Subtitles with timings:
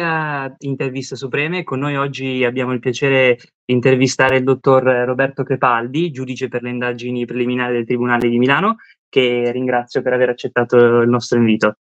[0.00, 1.62] a Interviste Supreme.
[1.62, 6.70] Con noi oggi abbiamo il piacere di intervistare il dottor Roberto Crepaldi, giudice per le
[6.70, 8.76] indagini preliminari del Tribunale di Milano,
[9.08, 11.76] che ringrazio per aver accettato il nostro invito.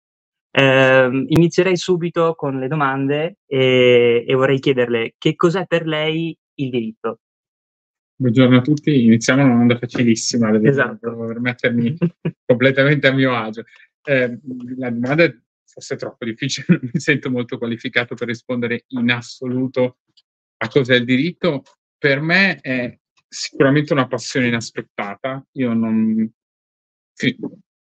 [0.50, 6.70] Eh, inizierei subito con le domande e, e vorrei chiederle che cos'è per lei il
[6.70, 7.18] diritto?
[8.16, 11.16] Buongiorno a tutti, iniziamo una domanda facilissima, esatto.
[11.26, 11.96] per mettermi
[12.44, 13.64] completamente a mio agio.
[14.02, 14.38] Eh,
[14.76, 15.32] la domanda
[15.70, 19.98] è forse troppo difficile, non mi sento molto qualificato per rispondere in assoluto
[20.58, 21.62] a cos'è il diritto.
[21.96, 25.44] Per me è sicuramente una passione inaspettata.
[25.52, 26.30] Io non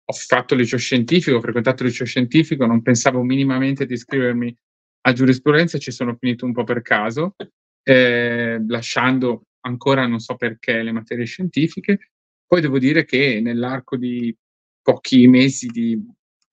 [0.09, 4.55] ho fatto liceo scientifico, ho frequentato liceo scientifico, non pensavo minimamente di iscrivermi
[5.01, 7.35] a giurisprudenza, ci sono finito un po' per caso,
[7.83, 12.11] eh, lasciando ancora non so perché le materie scientifiche.
[12.45, 14.33] Poi devo dire che nell'arco di
[14.81, 16.01] pochi mesi di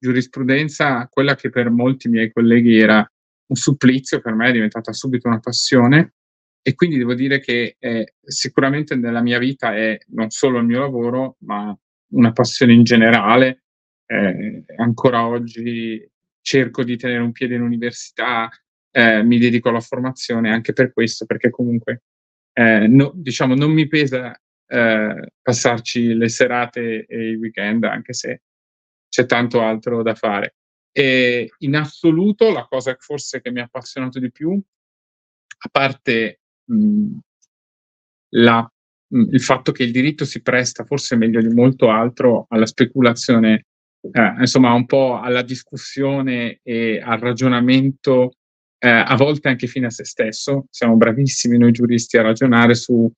[0.04, 2.98] giurisprudenza, quella che per molti miei colleghi era
[3.46, 6.14] un supplizio, per me è diventata subito una passione
[6.60, 10.80] e quindi devo dire che eh, sicuramente nella mia vita è non solo il mio
[10.80, 11.74] lavoro, ma
[12.12, 13.62] una passione in generale.
[14.06, 16.06] Eh, ancora oggi
[16.42, 18.50] cerco di tenere un piede in università,
[18.90, 22.02] eh, mi dedico alla formazione anche per questo, perché comunque
[22.52, 28.42] eh, no, diciamo non mi pesa eh, passarci le serate e i weekend, anche se
[29.14, 30.56] c'è tanto altro da fare.
[30.90, 37.18] E in assoluto la cosa forse che mi ha appassionato di più, a parte mh,
[38.30, 38.68] la,
[39.06, 43.66] mh, il fatto che il diritto si presta forse meglio di molto altro alla speculazione,
[44.00, 48.32] eh, insomma un po' alla discussione e al ragionamento,
[48.78, 50.66] eh, a volte anche fine a se stesso.
[50.70, 53.08] Siamo bravissimi noi giuristi a ragionare su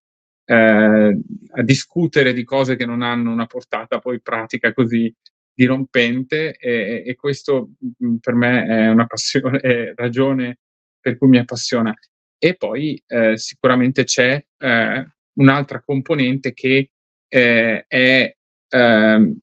[0.44, 1.18] eh,
[1.52, 5.12] a discutere di cose che non hanno una portata poi pratica così
[5.56, 10.58] dirompente e, e questo mh, per me è una passione, è ragione
[11.00, 11.94] per cui mi appassiona.
[12.38, 16.90] E poi eh, sicuramente c'è eh, un'altra componente che
[17.28, 18.36] eh, è
[18.68, 19.38] ehm,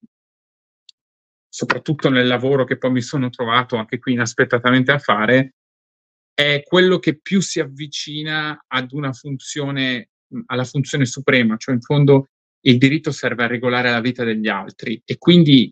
[1.50, 5.56] soprattutto nel lavoro che poi mi sono trovato anche qui inaspettatamente a fare,
[6.34, 10.10] è quello che più si avvicina ad una funzione,
[10.48, 12.30] alla funzione suprema, cioè in fondo
[12.66, 15.72] il diritto serve a regolare la vita degli altri e quindi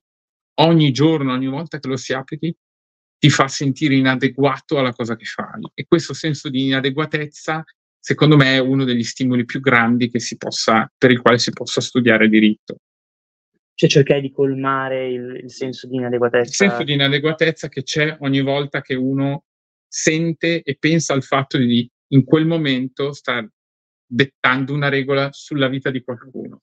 [0.65, 2.55] ogni giorno, ogni volta che lo si applichi,
[3.17, 5.61] ti fa sentire inadeguato alla cosa che fai.
[5.73, 7.63] E questo senso di inadeguatezza,
[7.99, 12.27] secondo me, è uno degli stimoli più grandi possa, per il quale si possa studiare
[12.27, 12.77] diritto.
[13.75, 16.49] Cioè cercare di colmare il, il senso di inadeguatezza.
[16.49, 19.45] Il senso di inadeguatezza che c'è ogni volta che uno
[19.87, 23.47] sente e pensa al fatto di in quel momento sta
[24.05, 26.61] dettando una regola sulla vita di qualcuno.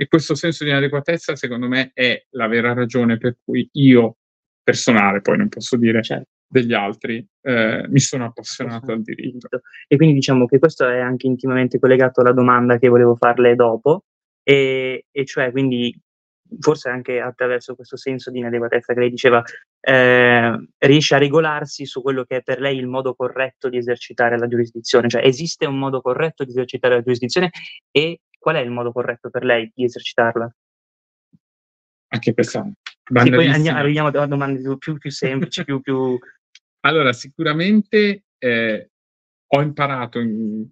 [0.00, 4.16] E questo senso di inadeguatezza, secondo me, è la vera ragione per cui io,
[4.62, 6.30] personale, poi non posso dire certo.
[6.46, 9.60] degli altri, eh, mi sono appassionato al diritto.
[9.86, 14.04] E quindi diciamo che questo è anche intimamente collegato alla domanda che volevo farle dopo,
[14.42, 15.94] e, e cioè quindi
[16.58, 19.42] forse anche attraverso questo senso di inadeguatezza che lei diceva,
[19.80, 24.38] eh, riesce a regolarsi su quello che è per lei il modo corretto di esercitare
[24.38, 27.50] la giurisdizione, cioè esiste un modo corretto di esercitare la giurisdizione
[27.90, 30.52] e qual è il modo corretto per lei di esercitarla?
[32.12, 32.68] Anche questa
[33.12, 36.16] sì, poi arriviamo a domande più, più semplici, più, più...
[36.80, 38.90] Allora, sicuramente eh,
[39.46, 40.66] ho imparato, in,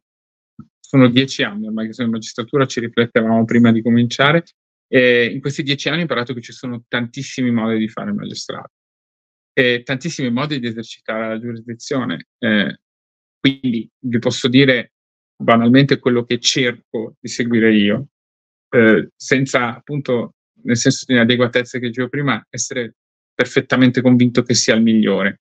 [0.79, 4.45] sono dieci anni ormai che sono in magistratura, ci riflettevamo prima di cominciare,
[4.87, 8.17] e in questi dieci anni ho imparato che ci sono tantissimi modi di fare il
[8.17, 8.73] magistrato
[9.53, 12.29] e tantissimi modi di esercitare la giurisdizione.
[12.39, 12.81] Eh,
[13.41, 14.93] quindi vi posso dire
[15.41, 18.09] banalmente quello che cerco di seguire io,
[18.71, 22.97] eh, senza appunto, nel senso di inadeguatezza che dicevo prima, essere
[23.33, 25.41] perfettamente convinto che sia il migliore.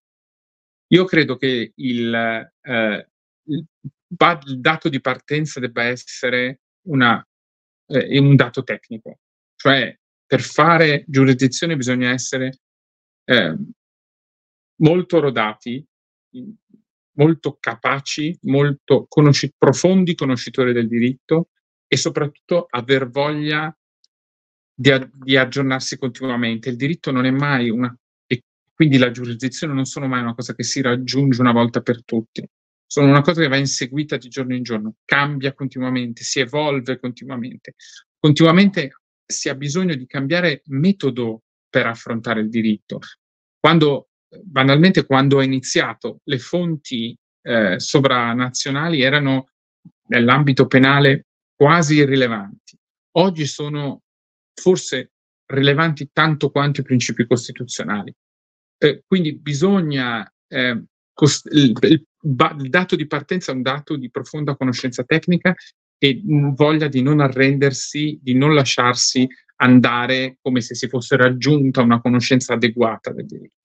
[0.90, 3.08] Io credo che il, eh,
[3.47, 3.66] il,
[4.08, 7.25] il dato di partenza debba essere una,
[7.88, 9.20] eh, un dato tecnico,
[9.55, 12.59] cioè per fare giurisdizione bisogna essere
[13.26, 13.55] eh,
[14.82, 15.84] molto rodati,
[17.17, 21.49] molto capaci, molto conosci- profondi conoscitori del diritto
[21.87, 23.75] e soprattutto aver voglia
[24.73, 26.69] di, a- di, aggiornarsi continuamente.
[26.69, 28.43] Il diritto non è mai una, e
[28.73, 32.47] quindi la giurisdizione non sono mai una cosa che si raggiunge una volta per tutti,
[32.85, 37.75] sono una cosa che va inseguita di giorno in giorno, cambia continuamente, si evolve continuamente.
[38.17, 42.99] Continuamente si ha bisogno di cambiare metodo per affrontare il diritto.
[43.59, 44.07] Quando
[44.44, 49.50] banalmente quando ho iniziato le fonti eh, sovranazionali erano
[50.08, 52.78] nell'ambito penale quasi irrilevanti.
[53.18, 54.02] Oggi sono
[54.53, 55.12] forse
[55.46, 58.14] rilevanti tanto quanto i principi costituzionali.
[58.79, 60.84] Eh, quindi bisogna eh,
[61.14, 65.56] cost- il, il, il, dato di partenza è un dato di profonda conoscenza tecnica
[65.97, 69.28] e voglia di non arrendersi, di non lasciarsi
[69.59, 73.56] andare come se si fosse raggiunta una conoscenza adeguata del diritto.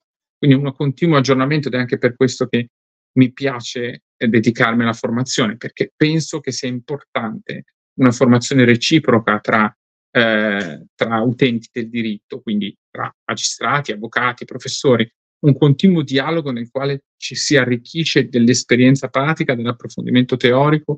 [0.43, 2.71] Quindi un continuo aggiornamento ed è anche per questo che
[3.13, 7.63] mi piace eh, dedicarmi alla formazione, perché penso che sia importante
[7.99, 9.73] una formazione reciproca tra,
[10.11, 15.09] eh, tra utenti del diritto, quindi tra magistrati, avvocati, professori,
[15.45, 20.97] un continuo dialogo nel quale ci si arricchisce dell'esperienza pratica, dell'approfondimento teorico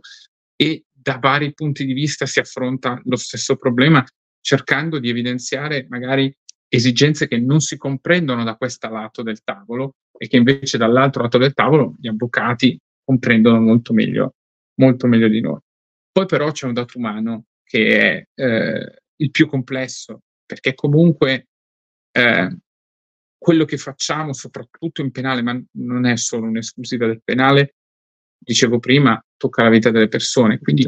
[0.56, 4.04] e da vari punti di vista si affronta lo stesso problema,
[4.42, 6.36] cercando di evidenziare magari
[6.68, 11.38] esigenze che non si comprendono da questo lato del tavolo e che invece dall'altro lato
[11.38, 14.36] del tavolo gli avvocati comprendono molto meglio,
[14.80, 15.60] molto meglio di noi.
[16.12, 21.48] Poi però c'è un dato umano che è eh, il più complesso, perché comunque
[22.12, 22.58] eh,
[23.38, 27.76] quello che facciamo, soprattutto in penale, ma non è solo un'esclusiva del penale,
[28.38, 30.60] dicevo prima, tocca la vita delle persone.
[30.60, 30.88] Quindi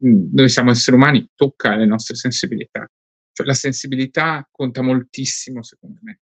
[0.00, 2.88] noi siamo esseri umani, tocca le nostre sensibilità.
[3.38, 6.20] Cioè, la sensibilità conta moltissimo, secondo me,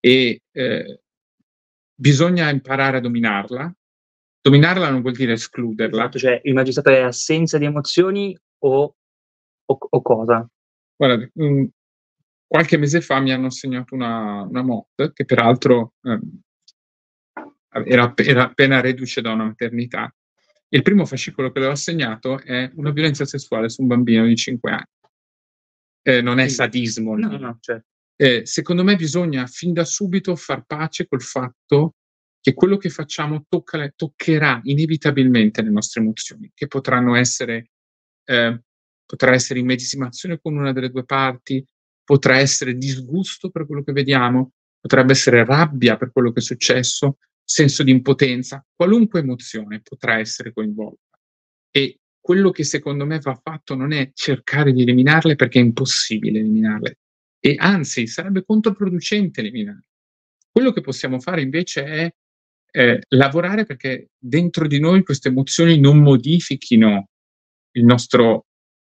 [0.00, 1.00] e eh,
[1.94, 3.74] bisogna imparare a dominarla.
[4.40, 6.02] Dominarla non vuol dire escluderla.
[6.02, 8.96] Esatto, cioè il magistrato è assenza di emozioni o,
[9.64, 10.48] o, o cosa?
[10.96, 11.64] Guarda, mh,
[12.46, 16.18] qualche mese fa mi hanno assegnato una, una MOT che peraltro eh,
[17.84, 20.14] era, era, appena reduce da una maternità.
[20.68, 24.34] Il primo fascicolo che le ho assegnato è una violenza sessuale su un bambino di
[24.34, 24.93] 5 anni.
[26.06, 27.16] Eh, non è sadismo.
[27.16, 27.82] No, no, cioè.
[28.16, 31.94] eh, secondo me bisogna fin da subito far pace col fatto
[32.44, 37.70] che quello che facciamo tocca, toccherà inevitabilmente le nostre emozioni, che potranno essere,
[38.24, 38.62] eh,
[39.06, 41.64] potrà essere immedesimazione con una delle due parti,
[42.04, 47.16] potrà essere disgusto per quello che vediamo, potrebbe essere rabbia per quello che è successo,
[47.42, 51.18] senso di impotenza, qualunque emozione potrà essere coinvolta.
[51.70, 56.38] E quello che secondo me va fatto non è cercare di eliminarle perché è impossibile
[56.38, 57.00] eliminarle,
[57.38, 59.84] e anzi sarebbe controproducente eliminarle.
[60.50, 62.14] Quello che possiamo fare invece è
[62.72, 67.10] eh, lavorare perché dentro di noi queste emozioni non modifichino
[67.72, 68.46] il nostro,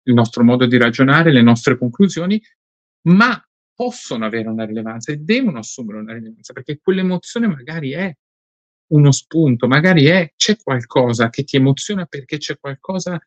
[0.04, 2.42] il nostro modo di ragionare, le nostre conclusioni,
[3.08, 3.38] ma
[3.74, 8.10] possono avere una rilevanza e devono assumere una rilevanza, perché quell'emozione magari è
[8.88, 13.20] uno spunto, magari è c'è qualcosa che ti emoziona perché c'è qualcosa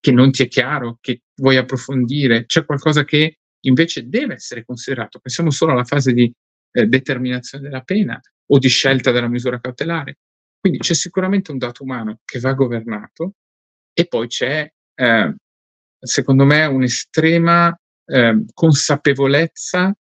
[0.00, 5.18] che non ti è chiaro, che vuoi approfondire, c'è qualcosa che invece deve essere considerato.
[5.18, 6.32] Pensiamo solo alla fase di
[6.72, 10.18] eh, determinazione della pena o di scelta della misura cautelare.
[10.60, 13.34] Quindi c'è sicuramente un dato umano che va governato
[13.92, 15.34] e poi c'è, eh,
[15.98, 19.96] secondo me, un'estrema eh, consapevolezza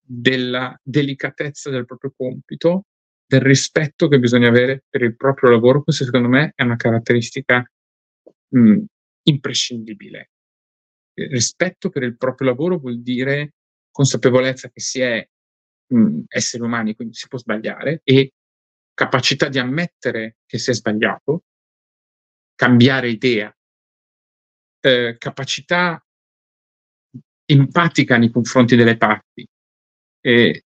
[0.00, 2.86] della delicatezza del proprio compito,
[3.30, 5.84] del rispetto che bisogna avere per il proprio lavoro.
[5.84, 7.64] Questo secondo me è una caratteristica
[8.48, 8.82] mh,
[9.22, 10.30] imprescindibile.
[11.14, 13.52] Il rispetto per il proprio lavoro vuol dire
[13.92, 15.24] consapevolezza che si è
[15.92, 18.32] mh, esseri umani, quindi si può sbagliare, e
[18.92, 21.44] capacità di ammettere che si è sbagliato,
[22.56, 23.56] cambiare idea,
[24.80, 26.04] eh, capacità
[27.44, 29.46] empatica nei confronti delle parti.
[30.20, 30.64] E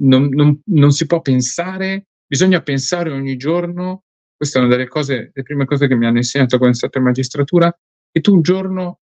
[0.00, 4.04] non, non, non, si può pensare, bisogna pensare ogni giorno,
[4.36, 6.98] questa è una delle cose, le prime cose che mi hanno insegnato quando sono stato
[6.98, 7.78] in magistratura,
[8.10, 9.00] che tu un giorno,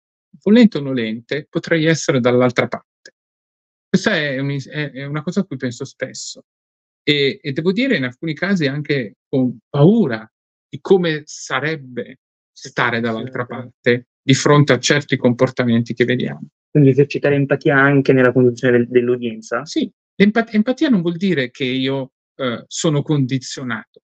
[0.43, 3.15] volente o nolente, potrai essere dall'altra parte.
[3.89, 6.45] Questa è, un, è, è una cosa a cui penso spesso.
[7.03, 10.29] E, e, devo dire in alcuni casi anche con paura
[10.69, 16.49] di come sarebbe stare dall'altra parte di fronte a certi comportamenti che vediamo.
[16.71, 19.65] Quindi esercitare empatia anche nella conduzione del, dell'udienza?
[19.65, 24.03] Sì, Empat- empatia non vuol dire che io eh, sono condizionato.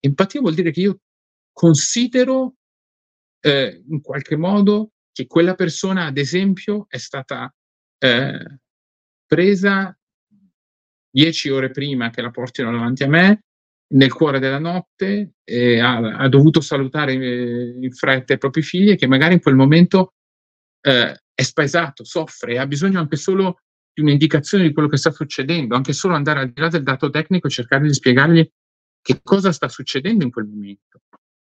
[0.00, 1.00] Empatia vuol dire che io
[1.52, 2.54] considero
[3.40, 7.52] eh, in qualche modo che quella persona, ad esempio, è stata
[7.98, 8.58] eh,
[9.24, 9.96] presa
[11.10, 13.44] dieci ore prima che la portino davanti a me,
[13.94, 18.96] nel cuore della notte, ha, ha, dovuto salutare eh, in fretta i propri figli e
[18.96, 20.14] che magari in quel momento
[20.80, 23.60] eh, è spaesato, soffre e ha bisogno anche solo
[23.94, 27.08] di un'indicazione di quello che sta succedendo, anche solo andare al di là del dato
[27.10, 28.50] tecnico e cercare di spiegargli
[29.00, 31.02] che cosa sta succedendo in quel momento.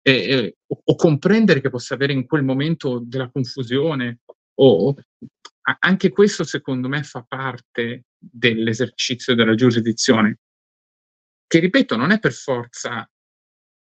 [0.03, 4.19] E, e, o, o, comprendere che possa avere in quel momento della confusione
[4.61, 4.95] o,
[5.81, 10.41] anche questo secondo me fa parte dell'esercizio della giurisdizione
[11.47, 13.09] che ripeto non è per forza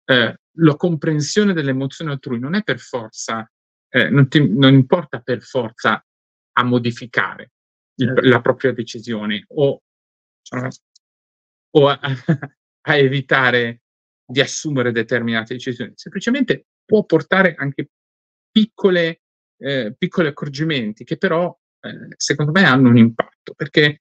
[0.07, 3.47] eh, la comprensione delle emozioni altrui non è per forza
[3.91, 6.05] eh, non, ti, non, importa per forza
[6.53, 7.53] a modificare.
[8.05, 9.83] La propria decisione o,
[11.71, 11.99] o a,
[12.83, 13.83] a evitare
[14.25, 17.89] di assumere determinate decisioni, semplicemente può portare anche
[18.51, 19.23] piccole,
[19.59, 24.01] eh, piccoli accorgimenti che però eh, secondo me hanno un impatto, perché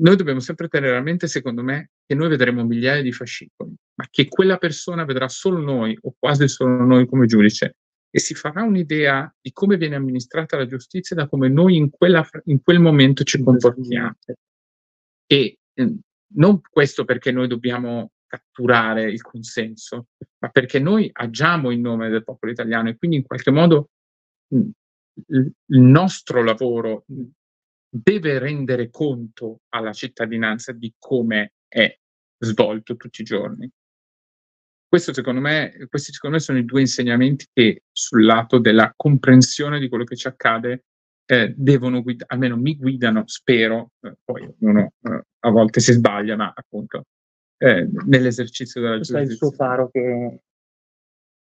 [0.00, 4.06] noi dobbiamo sempre tenere a mente, secondo me, che noi vedremo migliaia di fascicoli, ma
[4.10, 7.76] che quella persona vedrà solo noi o quasi solo noi come giudice
[8.10, 12.26] e si farà un'idea di come viene amministrata la giustizia da come noi in, quella,
[12.44, 14.16] in quel momento ci comportiamo.
[15.26, 15.96] E eh,
[16.34, 22.24] non questo perché noi dobbiamo catturare il consenso, ma perché noi agiamo in nome del
[22.24, 23.90] popolo italiano e quindi in qualche modo
[24.48, 24.68] mh,
[25.26, 27.04] il nostro lavoro
[27.88, 31.92] deve rendere conto alla cittadinanza di come è
[32.38, 33.68] svolto tutti i giorni.
[34.90, 39.78] Questo secondo me, questi secondo me sono i due insegnamenti che sul lato della comprensione
[39.78, 40.86] di quello che ci accade
[41.26, 46.34] eh, devono guidare, almeno mi guidano, spero, eh, poi uno eh, a volte si sbaglia,
[46.34, 47.04] ma appunto
[47.58, 49.24] eh, nell'esercizio della giustizia.
[49.24, 50.40] Questo è il suo faro che,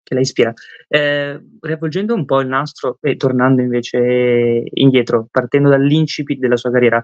[0.05, 0.53] che la ispira.
[0.87, 7.03] Eh, riavvolgendo un po' il nastro e tornando invece indietro, partendo dall'incipit della sua carriera,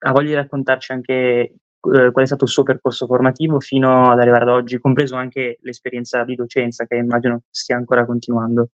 [0.00, 1.54] ha voglia di raccontarci anche
[1.92, 5.58] eh, qual è stato il suo percorso formativo fino ad arrivare ad oggi, compreso anche
[5.62, 8.70] l'esperienza di docenza che immagino stia ancora continuando.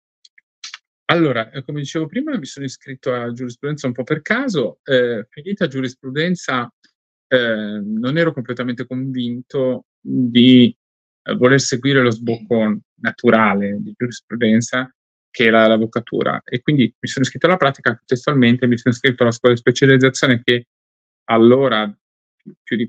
[1.07, 4.79] Allora, eh, come dicevo prima, mi sono iscritto a giurisprudenza un po' per caso.
[4.85, 6.73] Eh, finita giurisprudenza,
[7.29, 10.75] eh, non ero completamente convinto di
[11.23, 14.91] eh, voler seguire lo sbocco naturale di giurisprudenza
[15.31, 19.33] che era l'avvocatura e quindi mi sono iscritto alla pratica testualmente, mi sono iscritto alla
[19.33, 20.69] scuola di specializzazione che
[21.25, 21.93] allora,
[22.63, 22.89] più di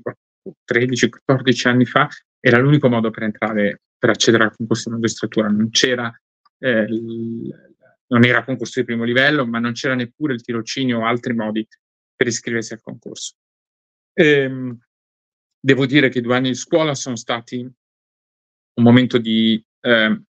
[0.64, 2.08] 13-14 anni fa,
[2.40, 5.48] era l'unico modo per entrare, per accedere al concorso di magistratura.
[5.48, 6.12] Non c'era,
[6.58, 11.34] eh, non era concorso di primo livello, ma non c'era neppure il tirocinio o altri
[11.34, 11.66] modi
[12.14, 13.34] per iscriversi al concorso.
[14.12, 14.78] Ehm,
[15.58, 19.62] devo dire che i due anni di scuola sono stati un momento di...
[19.80, 20.20] Eh,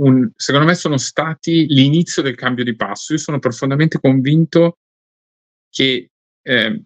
[0.00, 3.12] un, secondo me sono stati l'inizio del cambio di passo.
[3.12, 4.78] Io sono profondamente convinto
[5.68, 6.10] che
[6.42, 6.82] eh,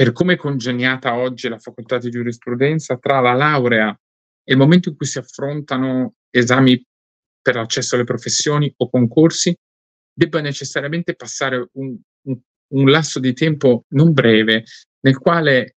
[0.00, 3.90] per come è congegnata oggi la facoltà di giurisprudenza tra la laurea
[4.42, 6.82] e il momento in cui si affrontano esami
[7.42, 9.54] per l'accesso alle professioni o concorsi,
[10.10, 11.94] debba necessariamente passare un,
[12.28, 12.38] un,
[12.68, 14.64] un lasso di tempo non breve
[15.00, 15.76] nel quale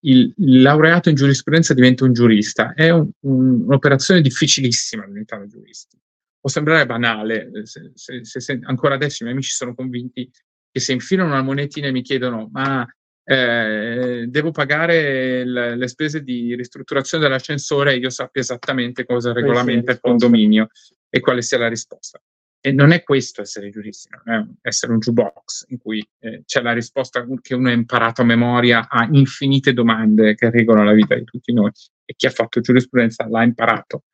[0.00, 2.74] il, il, laureato in giurisprudenza diventa un giurista.
[2.74, 5.98] È un, un, un'operazione difficilissima diventare giuristi.
[6.38, 10.30] Può sembrare banale, eh, se, se, se, ancora adesso i miei amici sono convinti
[10.70, 12.86] che se infilano una monetina e mi chiedono ma
[13.24, 20.00] eh, devo pagare le, le spese di ristrutturazione dell'ascensore, io sappia esattamente cosa regolamenta il
[20.00, 20.68] condominio
[21.08, 22.20] e quale sia la risposta.
[22.60, 26.62] E non è questo essere giuristi, non è essere un jukebox in cui eh, c'è
[26.62, 31.14] la risposta che uno ha imparato a memoria a infinite domande che regolano la vita
[31.14, 31.70] di tutti noi
[32.06, 34.04] e chi ha fatto giurisprudenza l'ha imparato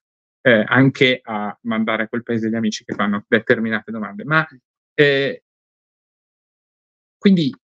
[0.43, 4.25] eh, anche a mandare a quel paese gli amici che fanno determinate domande.
[4.25, 4.47] Ma
[4.95, 5.45] eh,
[7.17, 7.55] quindi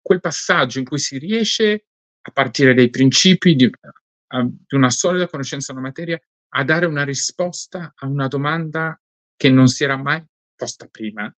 [0.00, 1.86] quel passaggio in cui si riesce
[2.22, 3.70] a partire dai principi di,
[4.28, 6.20] a, di una solida conoscenza della materia
[6.52, 9.00] a dare una risposta a una domanda
[9.36, 11.32] che non si era mai posta prima.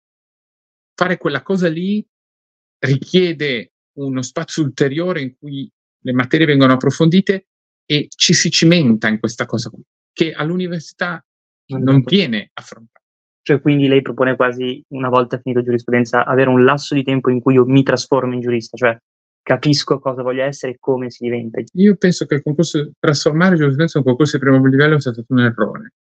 [0.95, 2.05] Fare quella cosa lì
[2.79, 5.71] richiede uno spazio ulteriore in cui
[6.05, 7.47] le materie vengono approfondite
[7.85, 11.25] e ci si cimenta in questa cosa qui, che all'università
[11.67, 13.02] non viene affrontata.
[13.43, 17.41] Cioè, quindi lei propone quasi, una volta finito giurisprudenza, avere un lasso di tempo in
[17.41, 18.97] cui io mi trasformo in giurista, cioè
[19.43, 21.61] capisco cosa voglio essere e come si diventa.
[21.73, 25.33] Io penso che il concorso, trasformare giurisprudenza in un concorso di primo livello sia stato
[25.33, 25.93] un errore.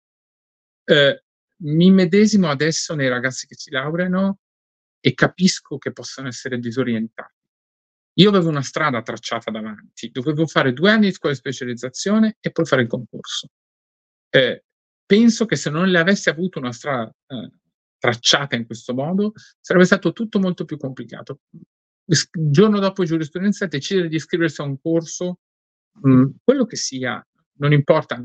[0.84, 1.22] Eh,
[1.62, 4.38] mi medesimo adesso nei ragazzi che si laureano
[5.00, 7.34] e capisco che possono essere disorientati.
[8.14, 12.50] Io avevo una strada tracciata davanti, dovevo fare due anni di scuola di specializzazione e
[12.50, 13.48] poi fare il concorso.
[14.28, 14.64] Eh,
[15.10, 17.50] penso che se non le avessi avuto una strada eh,
[17.98, 21.40] tracciata in questo modo, sarebbe stato tutto molto più complicato.
[22.04, 25.40] Il giorno dopo giurisprudenza decidere di iscriversi a un corso,
[26.00, 28.22] mh, mm, quello che sia, non importa,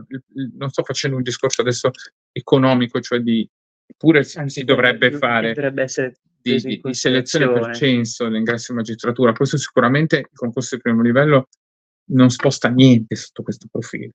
[0.57, 1.89] non sto facendo un discorso adesso
[2.31, 3.49] economico, cioè di
[3.97, 9.33] pure si dovrebbe fare dovrebbe essere di, di, di selezione per censo l'ingresso in magistratura.
[9.33, 11.47] Questo sicuramente il concorso di primo livello
[12.11, 14.11] non sposta niente sotto questo profilo,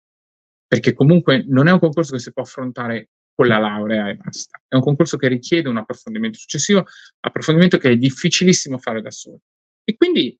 [0.70, 4.62] perché comunque non è un concorso che si può affrontare con la laurea e basta.
[4.68, 6.86] È un concorso che richiede un approfondimento successivo,
[7.18, 9.40] approfondimento che è difficilissimo fare da solo.
[9.82, 10.38] E quindi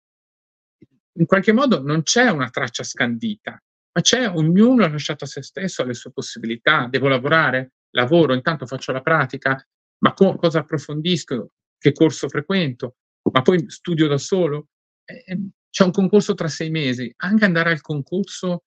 [1.14, 3.60] in qualche modo non c'è una traccia scandita,
[3.92, 6.87] ma c'è ognuno lasciato a se stesso, alle sue possibilità.
[6.88, 9.60] Devo lavorare, lavoro, intanto faccio la pratica,
[10.04, 12.99] ma co- cosa approfondisco, che corso frequento,
[13.32, 14.68] ma poi studio da solo.
[15.04, 18.66] Eh, c'è un concorso tra sei mesi, anche andare al concorso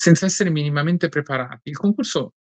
[0.00, 1.68] senza essere minimamente preparati.
[1.68, 2.32] Il concorso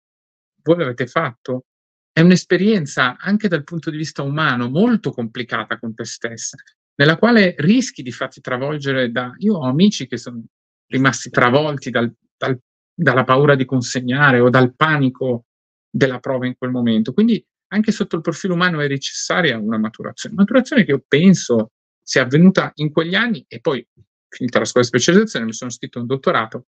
[0.63, 1.65] voi l'avete fatto,
[2.09, 6.55] è un'esperienza anche dal punto di vista umano molto complicata con te stessa,
[6.95, 9.33] nella quale rischi di farti travolgere da...
[9.39, 10.41] Io ho amici che sono
[10.87, 12.57] rimasti travolti dal, dal,
[12.93, 15.47] dalla paura di consegnare o dal panico
[15.89, 17.11] della prova in quel momento.
[17.11, 20.33] Quindi anche sotto il profilo umano è necessaria una maturazione.
[20.33, 23.85] Maturazione che io penso sia avvenuta in quegli anni e poi,
[24.29, 26.67] finita la scuola di specializzazione, mi sono iscritto a un dottorato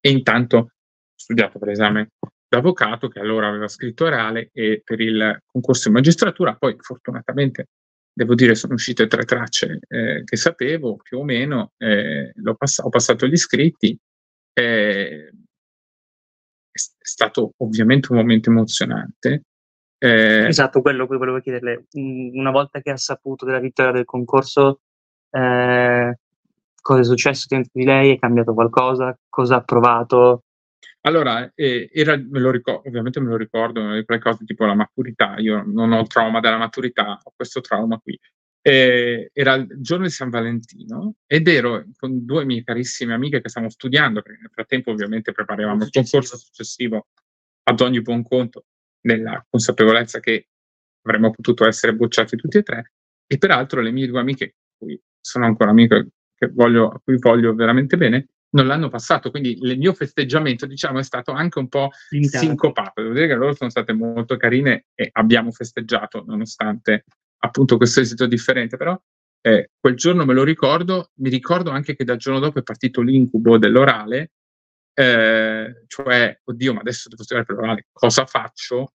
[0.00, 0.68] e intanto ho
[1.14, 2.10] studiato per esame
[2.48, 7.66] d'avvocato che allora aveva scritto orale e per il concorso in magistratura, poi fortunatamente
[8.12, 12.88] devo dire sono uscite tre tracce eh, che sapevo più o meno, eh, pass- ho
[12.88, 13.96] passato gli iscritti,
[14.54, 15.28] eh,
[16.70, 19.42] è stato ovviamente un momento emozionante,
[19.98, 21.86] eh, esatto, quello che volevo chiederle.
[21.92, 24.80] Una volta che ha saputo della vittoria del concorso,
[25.30, 26.18] eh,
[26.88, 28.14] cosa è successo dentro di lei?
[28.14, 29.14] È cambiato qualcosa?
[29.28, 30.44] Cosa ha provato?
[31.02, 35.36] Allora, eh, era, me lo ricordo, ovviamente me lo ricordo, quelle cose tipo la maturità.
[35.36, 38.18] Io non ho il trauma della maturità, ho questo trauma qui.
[38.62, 43.50] Eh, era il giorno di San Valentino ed ero con due mie carissime amiche che
[43.50, 47.08] stavamo studiando, perché nel frattempo ovviamente preparavamo il concorso successivo
[47.64, 48.64] ad ogni buon conto
[49.02, 50.48] nella consapevolezza che
[51.02, 52.92] avremmo potuto essere bocciati tutti e tre,
[53.26, 56.08] e peraltro le mie due amiche, cui sono ancora amiche
[56.46, 61.02] voglio, a cui voglio veramente bene, non l'hanno passato, quindi il mio festeggiamento, diciamo, è
[61.02, 62.44] stato anche un po' Limitato.
[62.44, 63.02] sincopato.
[63.02, 67.04] Devo dire che loro sono state molto carine e abbiamo festeggiato, nonostante
[67.40, 68.98] appunto questo esito differente, però
[69.42, 73.00] eh, quel giorno me lo ricordo, mi ricordo anche che dal giorno dopo è partito
[73.02, 74.30] l'incubo dell'orale
[74.98, 78.94] eh, cioè, oddio, ma adesso devo studiare per l'orale, cosa faccio?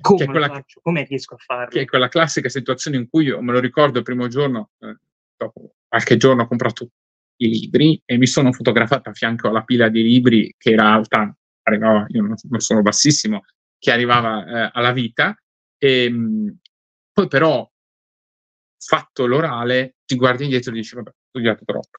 [0.00, 0.80] Come, quella, faccio?
[0.82, 1.68] Come riesco a farlo?
[1.68, 4.96] Che è quella classica situazione in cui io me lo ricordo il primo giorno, eh,
[5.36, 6.88] dopo qualche giorno ho comprato
[7.36, 11.36] i libri e mi sono fotografato a fianco alla pila di libri che era alta,
[11.64, 13.42] arrivava, io non, non sono bassissimo,
[13.78, 15.36] che arrivava eh, alla vita.
[15.76, 16.56] E, ehm,
[17.12, 17.70] poi però,
[18.78, 21.98] fatto l'orale, ti guardi indietro e dici, vabbè, ho studiato troppo.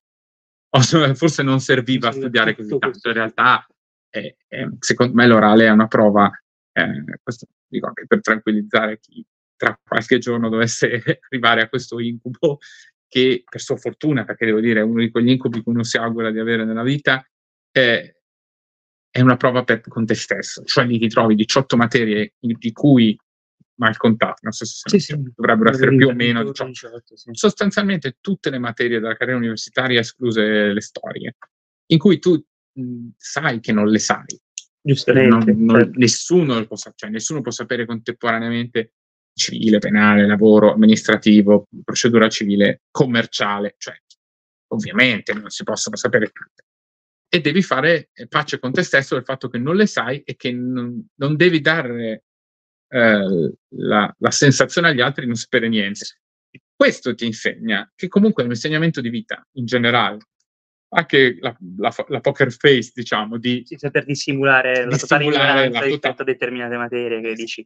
[1.14, 3.68] Forse non serviva a studiare così tanto, in realtà
[4.10, 6.32] è, è, secondo me l'orale è una prova,
[6.72, 9.24] eh, questo dico anche per tranquillizzare chi
[9.56, 10.90] tra qualche giorno dovesse
[11.30, 12.58] arrivare a questo incubo,
[13.14, 15.98] che per sua fortuna, perché devo dire è uno di quegli incubi che uno si
[15.98, 17.24] augura di avere nella vita,
[17.72, 18.22] eh,
[19.08, 23.16] è una prova per, con te stesso, cioè lì ti trovi 18 materie di cui
[23.76, 25.32] mal contate, non so se sì, sì.
[25.36, 27.16] dovrebbero essere più o meno 18.
[27.16, 27.30] Sì.
[27.34, 31.36] Sostanzialmente tutte le materie della carriera universitaria, escluse le storie,
[31.92, 34.42] in cui tu mh, sai che non le sai.
[34.82, 35.52] Giustamente.
[35.52, 36.00] Non, non, certo.
[36.00, 38.94] nessuno, può, cioè, nessuno può sapere contemporaneamente
[39.34, 43.96] civile, penale, lavoro, amministrativo, procedura civile, commerciale, cioè
[44.68, 46.66] ovviamente non si possono sapere tutte.
[47.28, 50.52] E devi fare pace con te stesso del fatto che non le sai e che
[50.52, 52.26] non, non devi dare
[52.88, 56.20] eh, la, la, sensazione agli altri di non sapere niente.
[56.76, 60.20] Questo ti insegna che comunque è un insegnamento di vita in generale,
[60.90, 66.22] anche la, la, la poker face, diciamo, di sì, saper dissimulare la totale ignoranza rispetto
[66.22, 67.66] a determinate materie che dici.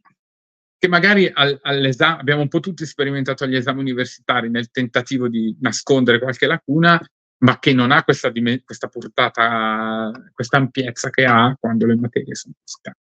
[0.80, 5.56] Che magari al, all'esame abbiamo un po' tutti sperimentato agli esami universitari nel tentativo di
[5.60, 7.04] nascondere qualche lacuna,
[7.38, 8.30] ma che non ha questa,
[8.64, 12.98] questa portata, questa ampiezza che ha quando le materie sono scate.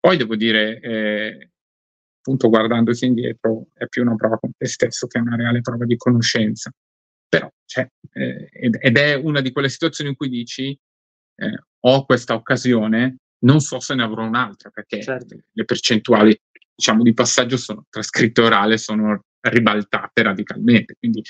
[0.00, 1.50] Poi devo dire, eh,
[2.18, 5.96] appunto guardandosi indietro, è più una prova con te stesso che una reale prova di
[5.96, 6.72] conoscenza.
[7.28, 10.76] Però c'è, eh, ed è una di quelle situazioni in cui dici,
[11.36, 15.36] eh, ho questa occasione, non so se ne avrò un'altra, perché certo.
[15.50, 16.36] le percentuali
[16.80, 20.96] diciamo, di passaggio sono, tra scritto e orale sono ribaltate radicalmente.
[20.98, 21.22] Quindi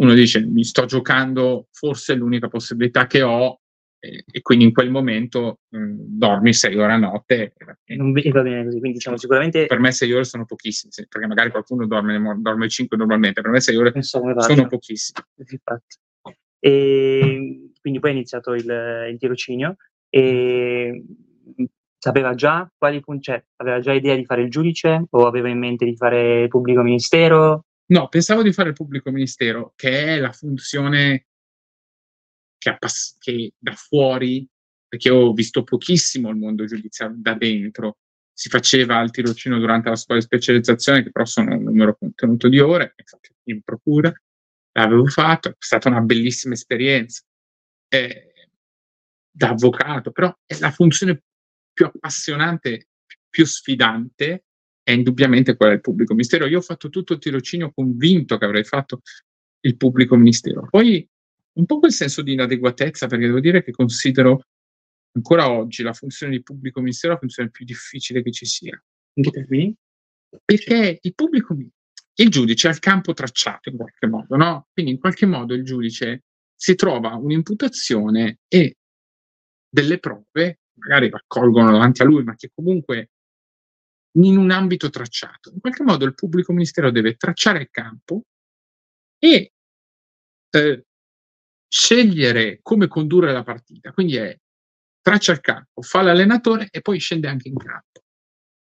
[0.00, 3.60] uno dice, mi sto giocando, forse l'unica possibilità che ho,
[4.00, 7.52] e, quindi in quel momento mh, mm, dormi sei ore a notte.
[7.84, 9.66] E non va bene così, quindi diciamo sicuramente...
[9.66, 13.60] Per me sei ore sono pochissime, perché magari qualcuno dorme, dorme 5 normalmente, per me
[13.60, 15.26] sei ore so sono pochissime.
[15.36, 15.96] Infatti.
[16.58, 19.76] E quindi poi è iniziato il, il tirocinio
[20.08, 21.04] e
[22.04, 25.86] sapeva già quali cioè, aveva già idea di fare il giudice o aveva in mente
[25.86, 27.64] di fare pubblico ministero?
[27.86, 31.28] No, pensavo di fare il pubblico ministero, che è la funzione
[32.58, 34.46] che, appass- che da fuori,
[34.86, 37.96] perché ho visto pochissimo il mondo giudiziario da dentro,
[38.34, 42.48] si faceva il tirocinio durante la scuola di specializzazione, che però sono un numero contenuto
[42.50, 42.94] di ore,
[43.44, 44.12] in procura,
[44.72, 47.22] l'avevo fatto, è stata una bellissima esperienza.
[47.88, 48.28] Eh,
[49.36, 51.22] da avvocato, però è la funzione
[51.74, 52.88] più appassionante,
[53.28, 54.44] più sfidante,
[54.82, 56.46] è indubbiamente quella del pubblico mistero.
[56.46, 59.00] Io ho fatto tutto il tirocinio convinto che avrei fatto
[59.60, 60.66] il pubblico ministero.
[60.70, 61.06] Poi
[61.54, 64.46] un po' quel senso di inadeguatezza, perché devo dire che considero
[65.12, 68.82] ancora oggi la funzione di pubblico ministero la funzione più difficile che ci sia.
[70.44, 71.56] Perché il pubblico,
[72.14, 74.68] il giudice ha il campo tracciato in qualche modo, no?
[74.72, 78.76] Quindi in qualche modo il giudice si trova un'imputazione e
[79.68, 83.10] delle prove, magari raccolgono davanti a lui, ma che comunque
[84.16, 85.50] in un ambito tracciato.
[85.52, 88.22] In qualche modo il pubblico ministero deve tracciare il campo
[89.18, 89.52] e
[90.50, 90.84] eh,
[91.68, 93.92] scegliere come condurre la partita.
[93.92, 94.38] Quindi è
[95.00, 98.02] traccia il campo, fa l'allenatore e poi scende anche in campo,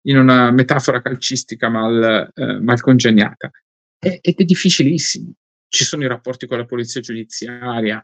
[0.07, 3.51] in una metafora calcistica mal, eh, mal congegnata.
[3.99, 5.33] ed è difficilissimo.
[5.67, 8.03] Ci sono i rapporti con la polizia giudiziaria,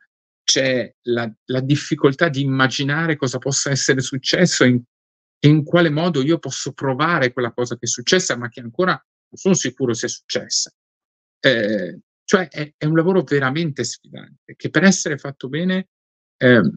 [0.50, 4.82] c'è la, la difficoltà di immaginare cosa possa essere successo e in,
[5.42, 9.38] in quale modo io posso provare quella cosa che è successa, ma che ancora non
[9.38, 10.74] sono sicuro sia successa.
[11.40, 15.90] Eh, cioè è, è, un lavoro veramente sfidante, che per essere fatto bene
[16.38, 16.72] eh,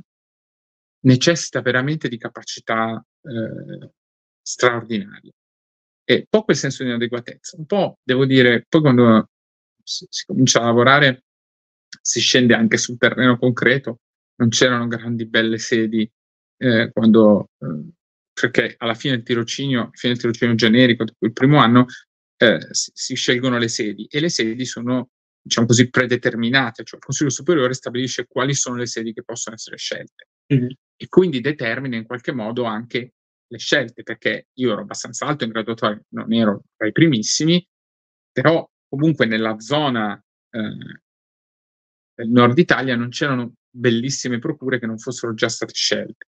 [1.05, 3.91] necessita veramente di capacità eh,
[4.43, 5.33] straordinarie.
[6.05, 9.31] E poco il senso di inadeguatezza, un po' devo dire, poi quando
[9.83, 11.25] si, si comincia a lavorare
[12.01, 14.01] si scende anche sul terreno concreto,
[14.37, 16.11] non c'erano grandi belle sedi
[16.59, 17.91] eh, quando, eh,
[18.33, 21.87] perché alla fine del tirocinio, fine del tirocinio generico, il primo anno,
[22.37, 25.11] eh, si, si, scelgono le sedi e le sedi sono
[25.43, 29.77] diciamo così, predeterminate, cioè il Consiglio Superiore stabilisce quali sono le sedi che possono essere
[29.77, 30.71] scelte mm-hmm.
[30.97, 33.15] e quindi determina in qualche modo anche
[33.47, 37.67] le scelte, perché io ero abbastanza alto in graduatoria, non ero tra i primissimi,
[38.31, 40.17] però comunque nella zona
[40.51, 41.03] eh,
[42.17, 46.27] nord Italia non c'erano bellissime procure che non fossero già state scelte.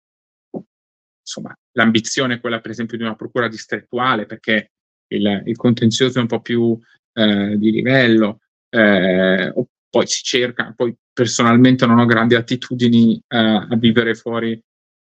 [1.21, 4.71] Insomma, l'ambizione è quella, per esempio, di una procura distrettuale, perché
[5.07, 6.77] il, il contenzioso è un po' più
[7.13, 8.39] eh, di livello,
[8.69, 9.53] eh,
[9.89, 14.59] poi si cerca, poi personalmente non ho grandi attitudini eh, a vivere fuori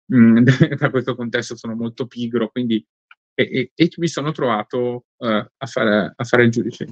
[0.06, 0.44] mh, mm,
[0.78, 2.84] da questo contesto, sono molto pigro, quindi
[3.34, 6.86] e, e, e mi sono trovato uh, a, fare, a, fare, il giudice.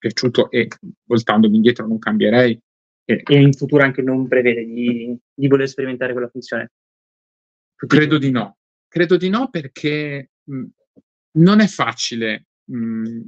[0.00, 0.68] Piaciuto e
[1.04, 2.58] voltandomi indietro non cambierei.
[3.04, 6.72] E, e in futuro anche non prevede di, di, voler sperimentare quella funzione?
[7.76, 8.56] Credo di no.
[8.88, 10.64] Credo di no perché mh,
[11.38, 13.20] non è facile, mh,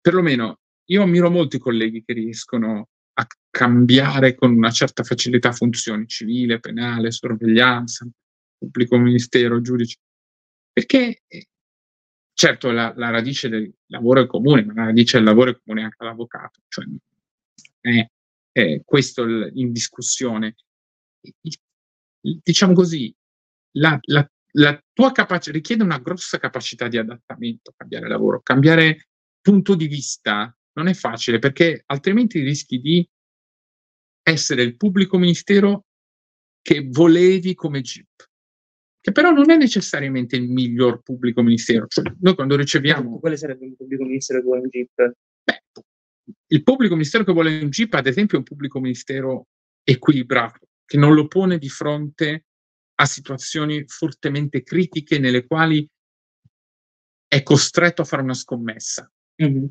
[0.00, 6.06] perlomeno io ammiro molto i colleghi che riescono a cambiare con una certa facilità funzioni
[6.06, 8.06] civile, penale, sorveglianza,
[8.56, 9.98] pubblico ministero, giudice,
[10.72, 11.46] perché eh,
[12.38, 15.82] certo la, la, radice del lavoro è comune, ma la radice del lavoro è comune
[15.82, 16.84] anche all'avvocato, cioè
[17.80, 18.08] è,
[18.52, 20.54] è questo in discussione.
[22.20, 23.12] diciamo così,
[23.72, 29.08] la, la, la tua capacità richiede una grossa capacità di adattamento, cambiare lavoro, cambiare
[29.40, 33.08] punto di vista non è facile perché altrimenti rischi di
[34.22, 35.86] essere il pubblico ministero
[36.62, 38.27] che volevi come GIP,
[39.00, 41.86] che però non è necessariamente il miglior pubblico ministero.
[41.86, 43.18] Cioè, noi quando riceviamo...
[43.18, 45.12] Quale sarebbe il pubblico ministero che vuole un GIP?
[45.44, 45.62] Beh,
[46.48, 49.46] il pubblico ministero che vuole un GIP, ad esempio, è un pubblico ministero
[49.84, 52.44] equilibrato, che non lo pone di fronte
[53.00, 55.88] a situazioni fortemente critiche nelle quali
[57.28, 59.10] è costretto a fare una scommessa.
[59.42, 59.64] Mm-hmm.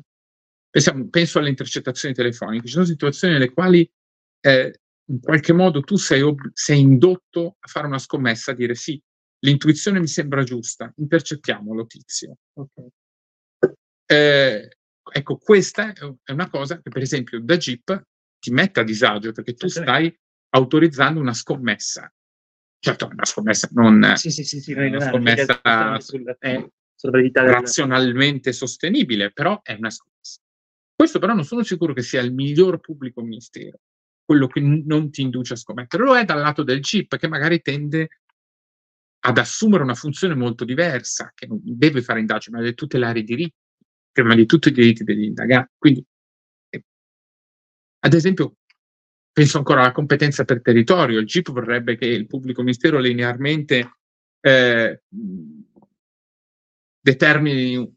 [0.70, 3.88] Pensiamo, penso alle intercettazioni telefoniche, ci sono situazioni nelle quali
[4.40, 8.74] eh, in qualche modo tu sei, ob- sei, indotto a fare una scommessa, a dire
[8.74, 9.00] sì,
[9.40, 12.36] l'intuizione mi sembra giusta, intercettiamolo tizio.
[12.52, 12.88] Okay.
[14.06, 14.76] Eh,
[15.12, 18.06] ecco, questa è una cosa che per esempio da Jeep
[18.38, 20.14] ti mette a disagio perché tu stai
[20.50, 22.10] autorizzando una scommessa.
[22.80, 25.60] Certo, una scommessa non sì, sì, sì, sì, una scommessa
[26.38, 26.70] eh,
[27.32, 30.40] razionalmente sostenibile, però è una scommessa.
[30.94, 33.80] Questo però non sono sicuro che sia il miglior pubblico ministero,
[34.24, 36.02] quello che non ti induce a scommettere.
[36.02, 38.08] Lo è dal lato del CIP, che magari tende
[39.20, 43.24] ad assumere una funzione molto diversa, che non deve fare indagini, ma deve tutelare i
[43.24, 43.56] diritti,
[44.12, 45.72] prima di tutto i diritti degli indagati.
[45.76, 46.04] Quindi,
[46.70, 46.84] eh,
[48.00, 48.56] ad esempio,
[49.32, 51.20] penso ancora alla competenza per territorio.
[51.20, 53.98] Il GIP vorrebbe che il pubblico ministero linearmente
[54.40, 55.02] eh,
[57.00, 57.96] determini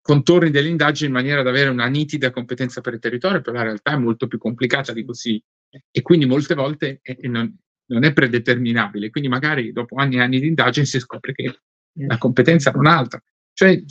[0.00, 3.64] contorni delle indagini in maniera da avere una nitida competenza per il territorio, però la
[3.64, 5.42] realtà è molto più complicata di così
[5.90, 7.52] e quindi molte volte è, non,
[7.86, 11.60] non, è predeterminabile, quindi magari dopo anni e anni di indagini si scopre che
[11.98, 13.22] la competenza non è alta.
[13.52, 13.82] Cioè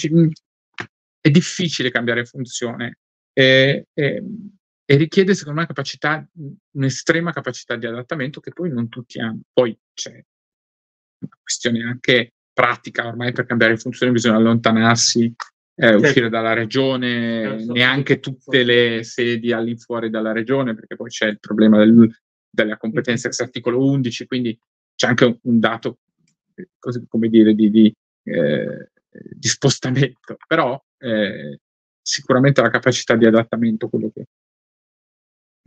[1.19, 2.99] è difficile cambiare funzione
[3.33, 4.23] e, e,
[4.85, 6.27] e richiede secondo me capacità,
[6.71, 9.41] un'estrema capacità di adattamento che poi non tutti hanno.
[9.51, 16.01] Poi c'è una questione anche pratica, ormai per cambiare funzione bisogna allontanarsi eh, certo.
[16.01, 21.79] uscire dalla regione, neanche tutte le sedi all'infuori dalla regione, perché poi c'è il problema
[21.79, 22.09] del,
[22.55, 24.57] della competenza ex articolo 11, quindi
[24.95, 25.99] c'è anche un, un dato,
[26.79, 31.59] così, come dire, di, di, eh, di spostamento, però eh,
[32.01, 34.25] sicuramente la capacità di adattamento quello che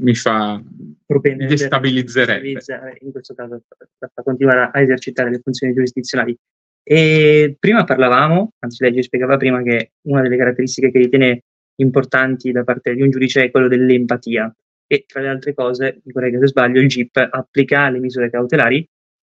[0.01, 0.62] mi fa
[1.07, 2.61] destabilizzerebbe.
[3.01, 3.62] In questo caso,
[3.98, 6.37] fa continuare a esercitare le funzioni giurisdizionali.
[6.83, 11.42] E prima parlavamo, anzi lei ci spiegava prima che una delle caratteristiche che ritiene
[11.81, 14.53] importanti da parte di un giudice è quello dell'empatia
[14.88, 18.88] e tra le altre cose, mi corregga se sbaglio, il GIP applica le misure cautelari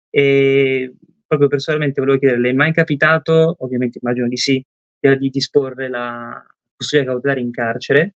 [0.10, 0.94] e
[1.26, 4.64] proprio personalmente volevo chiederle, è mai capitato, ovviamente immagino di sì,
[5.00, 8.16] di disporre la custodia cautelare in carcere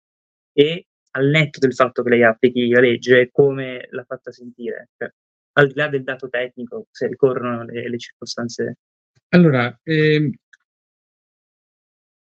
[0.54, 4.90] e al netto del fatto che lei applichi la legge, come l'ha fatta sentire?
[4.98, 5.12] Cioè,
[5.54, 8.78] al di là del dato tecnico, se ricorrono le, le circostanze
[9.30, 10.32] allora, ehm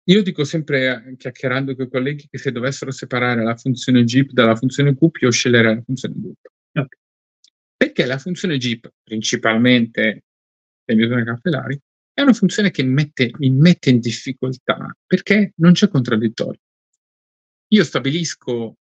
[0.08, 4.94] io dico sempre, chiacchierando coi colleghi, che se dovessero separare la funzione GIP dalla funzione
[4.94, 6.38] CUP, io sceglierei la funzione GUP.
[6.70, 6.98] Okay.
[7.76, 10.24] Perché la funzione GIP, principalmente
[10.84, 11.80] le misure cautelari,
[12.12, 16.60] è una funzione che mette, mi mette in difficoltà perché non c'è contraddittorio.
[17.68, 18.76] Io stabilisco,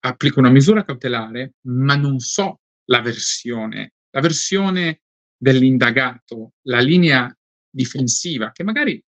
[0.00, 5.02] applico una misura cautelare, ma non so la versione, la versione
[5.36, 7.30] dell'indagato, la linea
[7.70, 9.02] difensiva, che magari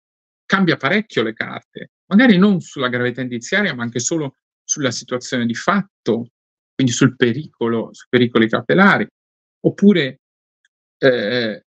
[0.46, 5.56] cambia parecchio le carte, magari non sulla gravità indiziaria, ma anche solo sulla situazione di
[5.56, 6.32] fatto,
[6.74, 9.08] quindi sul pericolo, sui pericoli capillari,
[9.62, 10.22] oppure
[10.98, 11.66] eh,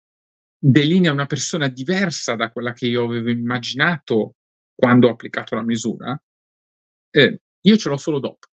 [0.58, 4.34] delinea una persona diversa da quella che io avevo immaginato
[4.74, 6.20] quando ho applicato la misura,
[7.10, 8.48] eh, io ce l'ho solo dopo.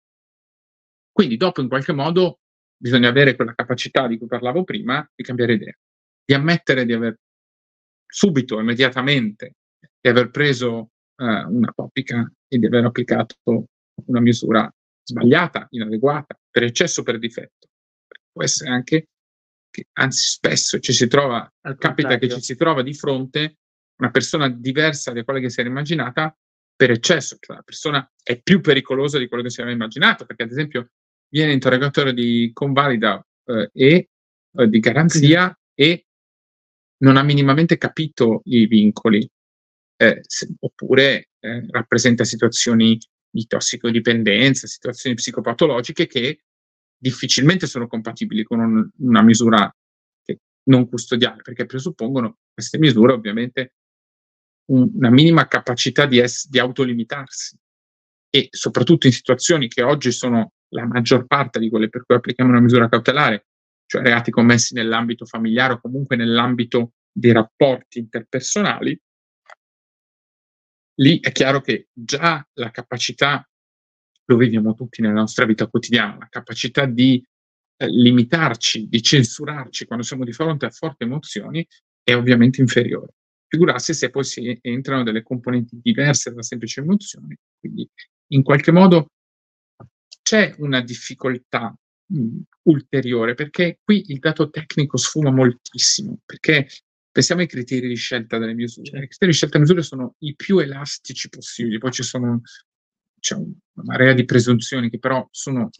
[1.10, 2.40] Quindi dopo in qualche modo
[2.76, 5.74] bisogna avere quella capacità di cui parlavo prima di cambiare idea,
[6.24, 7.18] di ammettere di aver
[8.06, 9.54] subito, immediatamente,
[10.02, 13.36] di aver preso eh, una topica e di aver applicato
[14.06, 14.70] una misura
[15.04, 17.68] sbagliata, inadeguata, per eccesso o per difetto.
[18.32, 19.08] Può essere anche
[19.70, 23.58] che, anzi spesso ci si trova, capita che ci si trova di fronte
[23.96, 26.36] una persona diversa da quella che si era immaginata
[26.74, 30.42] per eccesso, cioè la persona è più pericolosa di quello che si aveva immaginato, perché
[30.42, 30.90] ad esempio
[31.28, 34.08] viene interrogatorio di convalida eh, e
[34.54, 36.06] eh, di garanzia e
[36.98, 39.28] non ha minimamente capito i vincoli,
[40.02, 40.22] eh,
[40.60, 42.98] oppure eh, rappresenta situazioni
[43.30, 46.42] di tossicodipendenza, situazioni psicopatologiche che
[46.96, 49.72] difficilmente sono compatibili con un, una misura
[50.64, 53.74] non custodiale, perché presuppongono queste misure ovviamente
[54.70, 57.58] un, una minima capacità di, es- di autolimitarsi.
[58.30, 62.50] E soprattutto in situazioni che oggi sono la maggior parte di quelle per cui applichiamo
[62.50, 63.46] una misura cautelare,
[63.86, 68.98] cioè reati commessi nell'ambito familiare o comunque nell'ambito dei rapporti interpersonali,
[70.96, 73.46] lì è chiaro che già la capacità,
[74.24, 77.22] lo vediamo tutti nella nostra vita quotidiana, la capacità di
[77.76, 81.66] eh, limitarci, di censurarci quando siamo di fronte a forti emozioni
[82.02, 83.14] è ovviamente inferiore.
[83.46, 87.88] Figurarsi se poi si entrano delle componenti diverse da semplici emozioni, quindi
[88.32, 89.08] in qualche modo
[90.22, 91.74] c'è una difficoltà
[92.06, 96.66] mh, ulteriore, perché qui il dato tecnico sfuma moltissimo, perché
[97.12, 98.88] pensiamo ai criteri di scelta delle misure.
[98.88, 102.40] I criteri di scelta delle misure sono i più elastici possibili, poi ci sono
[103.20, 105.70] c'è una marea di presunzioni che però sono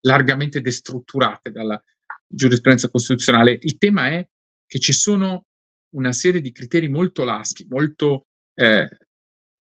[0.00, 1.80] largamente destrutturate dalla
[2.26, 3.58] giurisprudenza costituzionale.
[3.62, 4.28] Il tema è
[4.66, 5.46] che ci sono
[5.94, 8.88] una serie di criteri molto laschi, molto eh,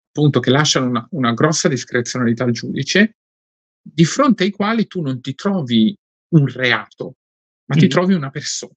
[0.09, 3.17] appunto che lasciano una, una grossa discrezionalità al giudice,
[3.83, 5.97] di fronte ai quali tu non ti trovi
[6.35, 7.17] un reato,
[7.65, 7.79] ma mm.
[7.79, 8.75] ti trovi una persona.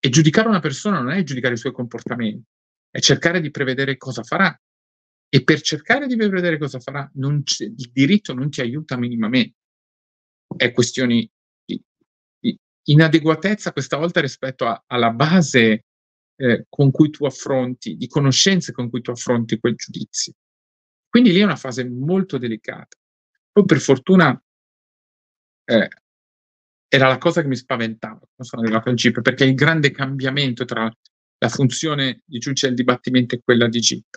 [0.00, 2.44] E giudicare una persona non è giudicare i suoi comportamenti,
[2.90, 4.58] è cercare di prevedere cosa farà.
[5.30, 9.56] E per cercare di prevedere cosa farà, il diritto non ti aiuta minimamente.
[10.56, 11.30] È questioni
[11.64, 11.82] di,
[12.40, 15.84] di inadeguatezza questa volta rispetto a, alla base
[16.36, 20.32] eh, con cui tu affronti, di conoscenze con cui tu affronti quel giudizio.
[21.08, 22.96] Quindi lì è una fase molto delicata.
[23.52, 24.40] Poi per fortuna
[25.64, 25.88] eh,
[26.88, 30.64] era la cosa che mi spaventava quando sono arrivato al GIP, perché il grande cambiamento
[30.64, 30.90] tra
[31.40, 34.16] la funzione di giudice del dibattimento e quella di GIP.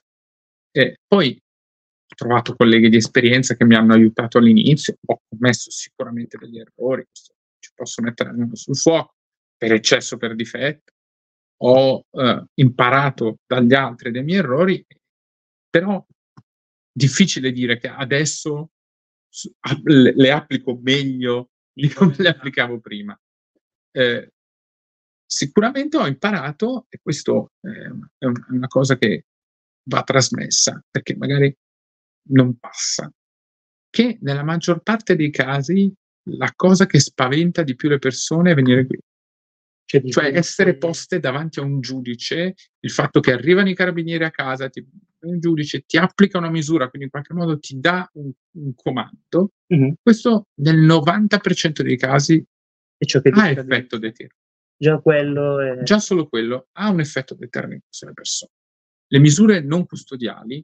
[0.72, 6.38] E poi ho trovato colleghi di esperienza che mi hanno aiutato all'inizio, ho commesso sicuramente
[6.38, 9.16] degli errori, ci posso mettere la sul fuoco,
[9.58, 10.94] per eccesso, per difetto,
[11.64, 14.84] ho eh, imparato dagli altri dei miei errori,
[15.70, 16.04] però
[16.92, 18.72] difficile dire che adesso
[19.84, 23.20] le applico meglio di come le applicavo prima.
[23.92, 24.32] Eh,
[25.26, 29.26] sicuramente ho imparato, e questo eh, è una cosa che
[29.84, 31.56] va trasmessa, perché magari
[32.30, 33.12] non passa.
[33.90, 35.94] Che nella maggior parte dei casi
[36.30, 38.98] la cosa che spaventa di più le persone è venire qui.
[39.86, 44.32] Cioè, cioè essere poste davanti a un giudice, il fatto che arrivano i carabinieri a
[44.32, 44.86] casa, ti,
[45.22, 49.52] un giudice ti applica una misura, quindi in qualche modo ti dà un, un comando,
[49.74, 49.92] mm-hmm.
[50.02, 54.36] questo nel 90% dei casi ha effetto deterrente.
[54.78, 55.84] Già quello è...
[55.84, 58.52] Già solo quello ha un effetto determinante sulle persone.
[59.08, 60.64] Le misure non custodiali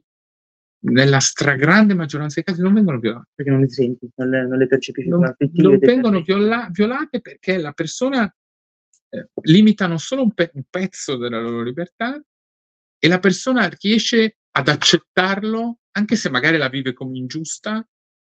[0.80, 3.28] nella stragrande maggioranza dei casi non vengono violate.
[3.34, 5.08] Perché non le senti, non le, non le percepisci.
[5.08, 8.32] Non, non vengono viola, violate perché la persona
[9.10, 12.20] eh, limitano solo un, pe- un pezzo della loro libertà
[12.98, 17.86] e la persona riesce ad accettarlo anche se magari la vive come ingiusta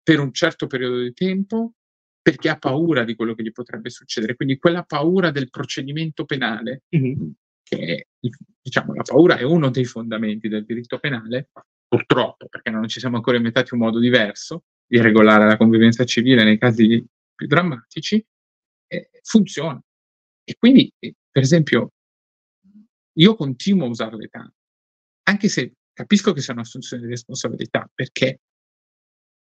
[0.02, 1.74] per un certo periodo di tempo
[2.20, 4.34] perché ha paura di quello che gli potrebbe succedere.
[4.34, 7.30] Quindi quella paura del procedimento penale, mm-hmm.
[7.62, 8.08] che
[8.60, 11.50] diciamo la paura è uno dei fondamenti del diritto penale,
[11.86, 16.42] purtroppo, perché non ci siamo ancora inventati un modo diverso di regolare la convivenza civile
[16.42, 17.04] nei casi
[17.34, 18.24] più drammatici,
[18.88, 19.80] eh, funziona.
[20.44, 21.92] E quindi, per esempio,
[23.18, 24.52] io continuo a usare l'età,
[25.28, 28.42] anche se capisco che sia un'assunzione di responsabilità, perché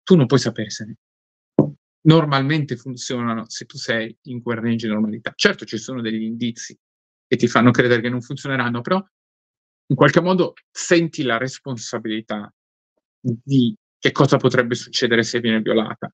[0.04, 0.94] tu non puoi sapere se
[2.02, 5.32] normalmente funzionano se tu sei in quel range di normalità.
[5.34, 6.78] Certo ci sono degli indizi
[7.26, 9.04] che ti fanno credere che non funzioneranno, però
[9.90, 12.50] in qualche modo senti la responsabilità
[13.20, 16.08] di che cosa potrebbe succedere se viene violata.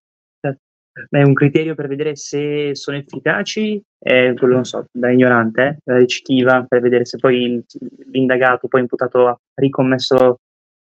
[1.10, 5.92] È un criterio per vedere se sono efficaci, è quello, non so, da ignorante, eh,
[5.92, 7.64] la ricettiva, per vedere se poi
[8.12, 10.38] l'indagato, poi imputato, ha ricommesso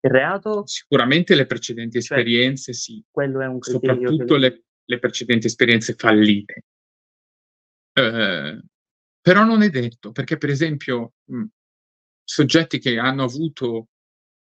[0.02, 0.68] il reato?
[0.68, 3.02] Sicuramente le precedenti cioè, esperienze, sì.
[3.10, 3.96] Quello è un criterio.
[3.96, 6.64] Soprattutto le, le, precedenti esperienze fallite.
[7.94, 8.62] Eh,
[9.22, 11.46] però non è detto, perché per esempio mh,
[12.26, 13.88] soggetti che hanno avuto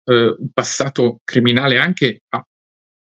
[0.06, 2.44] eh, un passato criminale anche a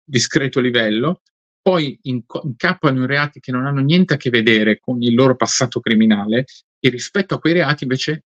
[0.03, 1.21] discreto livello,
[1.61, 5.79] poi incappano in reati che non hanno niente a che vedere con il loro passato
[5.79, 6.45] criminale
[6.79, 8.25] e rispetto a quei reati invece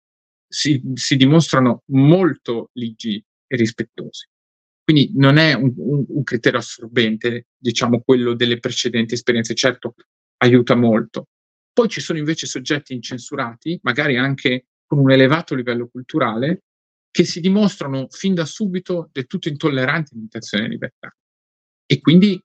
[0.49, 4.27] si, si dimostrano molto ligi e rispettosi.
[4.83, 9.55] Quindi non è un, un, un, criterio assorbente, diciamo, quello delle precedenti esperienze.
[9.55, 9.95] Certo,
[10.39, 11.27] aiuta molto.
[11.71, 16.63] Poi ci sono invece soggetti incensurati, magari anche con un elevato livello culturale,
[17.11, 21.15] che si dimostrano fin da subito del tutto intolleranti all'imitazione di libertà
[21.91, 22.39] e quindi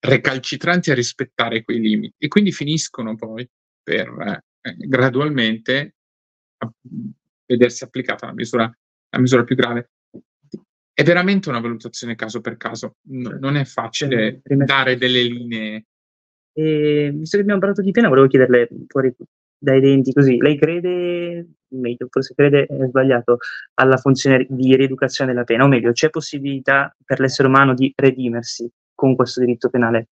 [0.00, 3.48] recalcitranti a rispettare quei limiti e quindi finiscono poi
[3.82, 5.94] per eh, gradualmente
[6.58, 6.72] a,
[7.46, 9.90] vedersi applicata la misura, la misura più grave.
[10.92, 15.86] È veramente una valutazione caso per caso, no, non è facile dare delle linee.
[16.52, 19.14] E, visto che abbiamo parlato di pena, volevo chiederle fuori
[19.62, 23.38] dai denti così, lei crede, meglio, forse crede è sbagliato,
[23.74, 28.70] alla funzione di rieducazione della pena, o meglio, c'è possibilità per l'essere umano di redimersi
[29.00, 30.08] con questo diritto penale?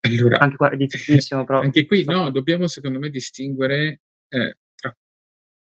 [0.00, 1.60] Allora, anche, qua è difficilissimo, però...
[1.60, 4.96] anche qui no, dobbiamo secondo me distinguere eh, tra,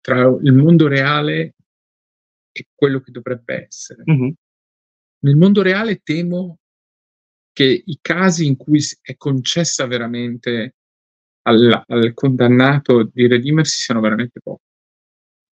[0.02, 1.56] tra, il mondo reale
[2.52, 4.04] e quello che dovrebbe essere.
[4.10, 4.32] Mm-hmm.
[5.20, 6.60] Nel mondo reale temo
[7.54, 10.76] che i casi in cui è concessa veramente
[11.44, 14.64] al, al condannato di redimersi siano veramente pochi.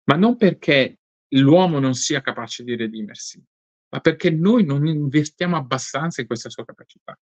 [0.04, 0.98] Ma non perché
[1.30, 3.42] l'uomo non sia capace di redimersi,
[3.90, 7.18] ma perché noi non investiamo abbastanza in questa sua capacità.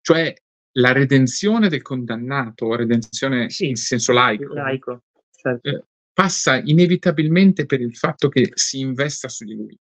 [0.00, 0.34] Cioè
[0.72, 5.68] la redenzione del condannato, redenzione sì, in senso laico, laico certo.
[5.68, 9.78] eh, passa inevitabilmente per il fatto che si investa su di lui,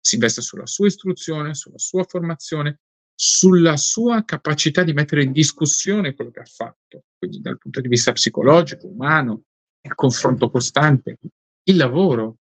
[0.00, 2.80] si investa sulla sua istruzione, sulla sua formazione,
[3.14, 7.88] sulla sua capacità di mettere in discussione quello che ha fatto, quindi dal punto di
[7.88, 9.42] vista psicologico, umano,
[9.82, 11.18] il confronto costante,
[11.64, 12.38] il lavoro,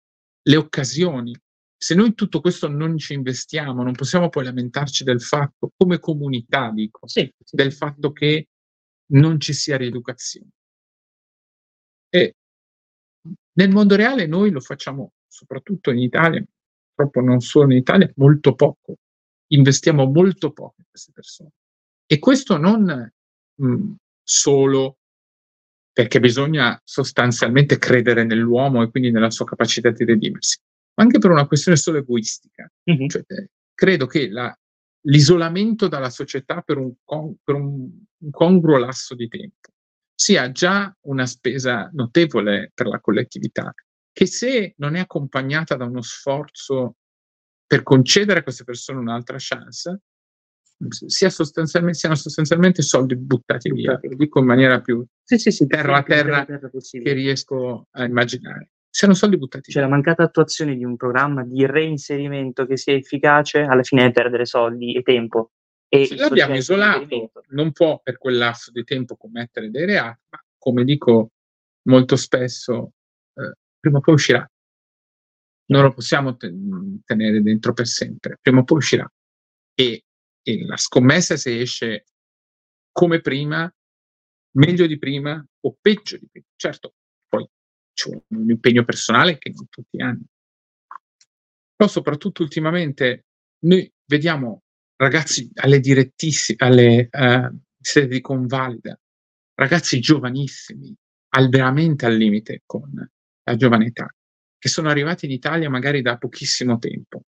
[0.43, 1.37] le occasioni.
[1.85, 6.71] Se noi tutto questo non ci investiamo, non possiamo poi lamentarci del fatto, come comunità
[6.71, 7.57] dico, sì, sì.
[7.57, 8.49] del fatto che
[9.13, 10.49] non ci sia rieducazione.
[12.09, 12.37] E
[13.53, 16.43] nel mondo reale noi lo facciamo, soprattutto in Italia,
[16.95, 18.97] purtroppo non solo in Italia, molto poco
[19.49, 21.51] investiamo molto poco in queste persone.
[22.07, 23.13] E questo non
[23.57, 23.93] mh, mm,
[24.23, 24.97] solo
[25.93, 30.59] perché bisogna sostanzialmente credere nell'uomo e quindi nella sua capacità di redimersi,
[30.95, 32.71] ma anche per una questione solo egoistica.
[32.91, 33.09] Mm-hmm.
[33.09, 34.57] Cioè, eh, credo che la,
[35.07, 39.71] l'isolamento dalla società per, un, con, per un, un congruo lasso di tempo
[40.15, 43.75] sia già una spesa notevole per la collettività,
[44.13, 46.97] che se non è accompagnata da uno sforzo
[47.67, 50.03] per concedere a queste persone un'altra chance,
[51.07, 55.67] sia sostanzialmente, siano sostanzialmente soldi buttati via, lo dico in maniera più sì, sì, sì,
[55.67, 58.71] terra a terra, terra che riesco a immaginare.
[58.95, 63.63] Siano soldi buttati Cioè la mancata attuazione di un programma di reinserimento che sia efficace,
[63.63, 65.51] alla fine è perdere soldi e tempo.
[65.89, 70.45] E Se l'abbiamo isolato, non può per quel lasso di tempo commettere dei reati, ma
[70.57, 71.33] come dico
[71.89, 72.93] molto spesso,
[73.35, 74.49] eh, prima o poi uscirà.
[75.67, 79.13] Non lo possiamo tenere dentro per sempre, prima o poi uscirà.
[79.75, 80.05] E,
[80.41, 82.05] e la scommessa se esce
[82.93, 83.69] come prima,
[84.53, 86.47] meglio di prima o peggio di prima.
[86.55, 87.04] Certo, c'è
[88.29, 90.25] un impegno personale che non tutti hanno.
[91.77, 93.27] Però soprattutto ultimamente
[93.65, 94.63] noi vediamo
[94.97, 98.99] ragazzi alle direttissime, alle uh, sedi di convalida,
[99.55, 100.95] ragazzi giovanissimi,
[101.31, 102.93] al, veramente al limite con
[103.43, 104.09] la giovane età,
[104.59, 107.23] che sono arrivati in Italia magari da pochissimo tempo,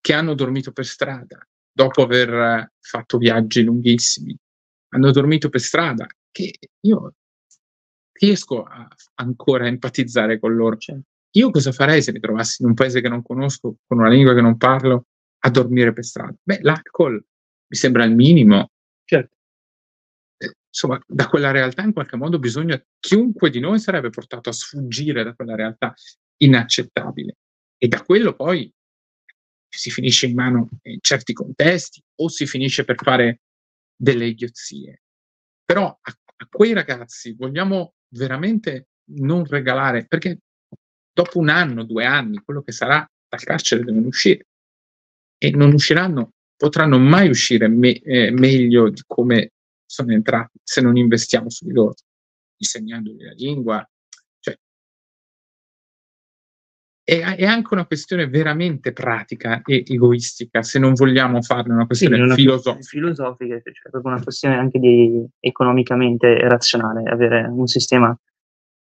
[0.00, 4.36] che hanno dormito per strada dopo aver fatto viaggi lunghissimi,
[4.88, 7.14] hanno dormito per strada, che io
[8.12, 10.76] riesco a, ancora a empatizzare con loro.
[10.76, 10.98] Cioè,
[11.34, 14.34] io cosa farei se mi trovassi in un paese che non conosco, con una lingua
[14.34, 15.06] che non parlo,
[15.44, 16.34] a dormire per strada?
[16.42, 18.70] Beh, l'alcol mi sembra il minimo.
[19.04, 19.36] Certo.
[20.36, 24.52] Eh, insomma, da quella realtà in qualche modo bisogna, chiunque di noi sarebbe portato a
[24.52, 25.94] sfuggire da quella realtà
[26.36, 27.36] inaccettabile.
[27.78, 28.72] E da quello poi
[29.68, 33.40] si finisce in mano in certi contesti o si finisce per fare
[33.96, 35.02] delle idiozie.
[35.64, 40.38] Però a, a quei ragazzi vogliamo veramente non regalare, perché
[41.12, 44.46] dopo un anno, due anni, quello che sarà dal carcere devono uscire
[45.38, 49.52] e non usciranno, potranno mai uscire me, eh, meglio di come
[49.84, 51.94] sono entrati se non investiamo su di loro,
[52.56, 53.86] insegnandogli la lingua.
[57.04, 62.16] È, è, anche una questione veramente pratica e egoistica, se non vogliamo farne una questione
[62.16, 62.86] sì, una filosofica.
[62.86, 63.60] filosofica.
[63.60, 68.16] Cioè proprio una questione anche di economicamente razionale, avere un sistema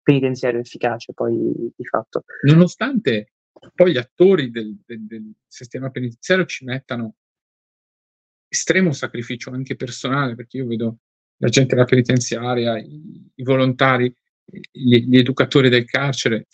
[0.02, 1.34] penitenziario efficace poi
[1.76, 2.24] di fatto.
[2.44, 3.34] Nonostante
[3.74, 7.16] poi gli attori del, del, del sistema penitenziario ci mettano
[8.50, 10.98] estremo sacrificio anche personale, perché io vedo
[11.38, 14.14] la gente della penitenziaria, i, i volontari,
[14.44, 16.48] gli, gli, educatori del carcere,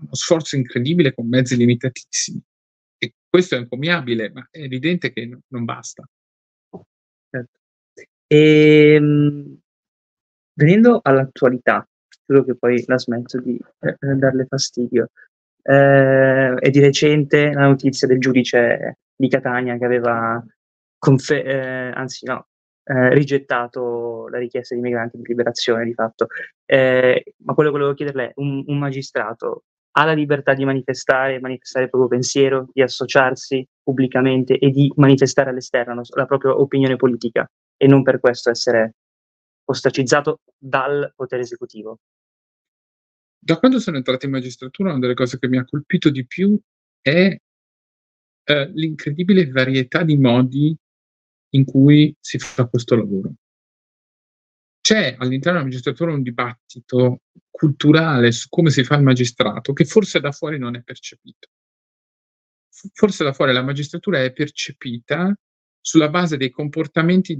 [0.00, 2.40] uno sforzo incredibile con mezzi limitatissimi.
[2.98, 6.08] E questo è encomiabile, ma è evidente che no, non basta.
[7.30, 7.58] Certo.
[8.26, 9.58] E, ehm,
[10.54, 11.86] venendo all'attualità,
[12.26, 15.10] giuro che poi la smetto di eh, darle fastidio.
[15.62, 20.42] Eh, è di recente la notizia del giudice di Catania che aveva
[20.98, 22.48] confe- eh, anzi no,
[22.84, 26.28] eh, rigettato la richiesta di migranti di liberazione di fatto.
[26.64, 29.64] Eh, ma quello che volevo chiederle è, un, un magistrato
[29.98, 35.50] ha la libertà di manifestare, manifestare il proprio pensiero, di associarsi pubblicamente e di manifestare
[35.50, 38.94] all'esterno la propria opinione politica e non per questo essere
[39.64, 41.98] ostracizzato dal potere esecutivo.
[43.40, 46.56] Da quando sono entrato in magistratura, una delle cose che mi ha colpito di più
[47.00, 47.36] è
[48.44, 50.76] eh, l'incredibile varietà di modi
[51.54, 53.32] in cui si fa questo lavoro.
[54.88, 60.18] C'è all'interno della magistratura un dibattito culturale su come si fa il magistrato che forse
[60.18, 61.48] da fuori non è percepito.
[62.94, 65.38] Forse da fuori la magistratura è percepita
[65.78, 67.38] sulla base dei comportamenti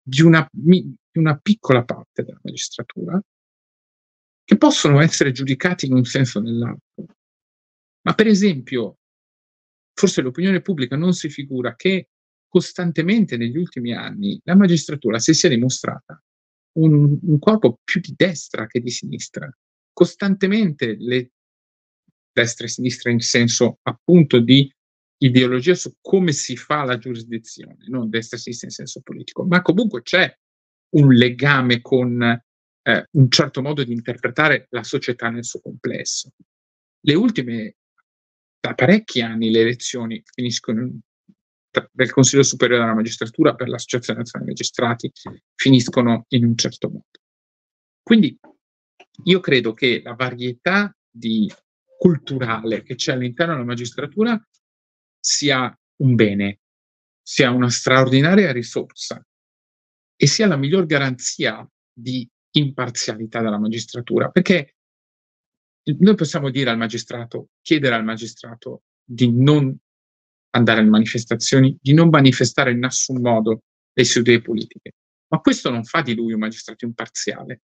[0.00, 3.20] di una, di una piccola parte della magistratura
[4.44, 7.06] che possono essere giudicati in un senso o nell'altro.
[8.02, 8.98] Ma per esempio,
[9.94, 12.10] forse l'opinione pubblica non si figura che
[12.46, 16.23] costantemente negli ultimi anni la magistratura si sia dimostrata
[16.74, 19.50] un, un corpo più di destra che di sinistra.
[19.92, 21.30] Costantemente le
[22.32, 24.72] destra e sinistra in senso appunto di
[25.18, 29.62] ideologia su come si fa la giurisdizione, non destra e sinistra in senso politico, ma
[29.62, 30.36] comunque c'è
[30.96, 36.32] un legame con eh, un certo modo di interpretare la società nel suo complesso.
[37.00, 37.76] Le ultime,
[38.60, 41.00] da parecchi anni, le elezioni finiscono
[41.92, 45.10] del Consiglio Superiore della Magistratura per l'Associazione Nazionale Magistrati
[45.54, 47.06] finiscono in un certo modo.
[48.02, 48.38] Quindi
[49.24, 51.50] io credo che la varietà di
[51.96, 54.40] culturale che c'è all'interno della magistratura
[55.18, 56.60] sia un bene,
[57.22, 59.24] sia una straordinaria risorsa
[60.16, 64.76] e sia la miglior garanzia di imparzialità della magistratura, perché
[65.98, 69.76] noi possiamo dire al magistrato, chiedere al magistrato di non
[70.54, 74.92] andare alle manifestazioni, di non manifestare in nessun modo le sue idee politiche,
[75.28, 77.62] ma questo non fa di lui un magistrato imparziale.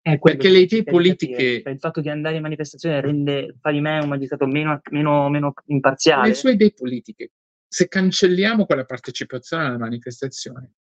[0.00, 1.60] Perché le idee politiche...
[1.62, 5.28] Cioè, il fatto di andare in manifestazione rende, fa di me un magistrato meno, meno,
[5.28, 6.28] meno imparziale.
[6.28, 7.32] Le sue idee politiche,
[7.66, 10.72] se cancelliamo quella partecipazione alla manifestazione,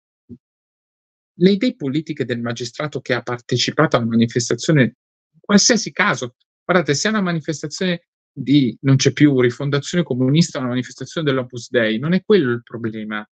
[1.40, 6.36] le idee politiche del magistrato che ha partecipato alla manifestazione, in qualsiasi caso,
[6.68, 8.08] Guardate, se è una manifestazione
[8.40, 13.28] di non c'è più rifondazione comunista, una manifestazione dell'Opus Dei, non è quello il problema.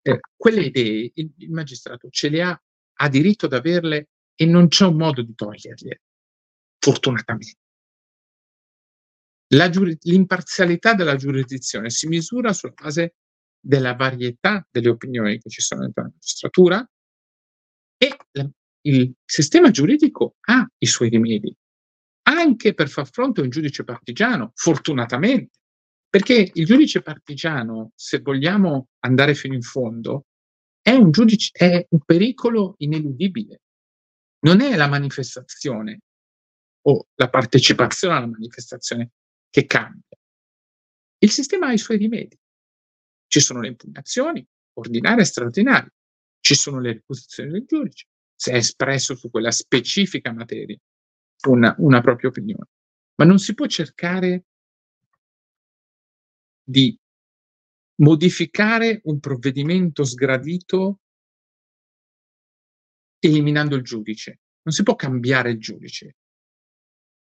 [0.00, 2.62] Eh, quelle idee il, il, magistrato ce le ha,
[2.94, 6.02] ha diritto ad averle e non c'è un modo di toglierle,
[6.78, 7.58] fortunatamente.
[9.48, 13.16] La giuri- l'imparzialità della giurisdizione si misura sulla base
[13.60, 16.90] della varietà delle opinioni che ci sono nella magistratura
[17.98, 18.50] e la,
[18.86, 21.54] il sistema giuridico ha i suoi rimedi,
[22.34, 25.58] anche per far fronte a un giudice partigiano, fortunatamente,
[26.08, 30.26] perché il giudice partigiano, se vogliamo andare fino in fondo,
[30.80, 33.62] è un, giudice, è un pericolo ineludibile.
[34.40, 36.00] Non è la manifestazione
[36.82, 39.12] o la partecipazione alla manifestazione
[39.48, 40.16] che cambia.
[41.18, 42.38] Il sistema ha i suoi rimedi.
[43.26, 45.94] Ci sono le impugnazioni, ordinarie e straordinarie.
[46.38, 50.76] Ci sono le riposizioni del giudice, se è espresso su quella specifica materia
[51.48, 52.68] una, una propria opinione.
[53.16, 54.44] Ma non si può cercare
[56.62, 56.98] di
[57.96, 61.00] modificare un provvedimento sgradito
[63.18, 64.40] eliminando il giudice.
[64.62, 66.16] Non si può cambiare il giudice.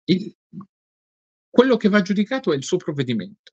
[0.05, 0.35] Il,
[1.49, 3.51] quello che va giudicato è il suo provvedimento.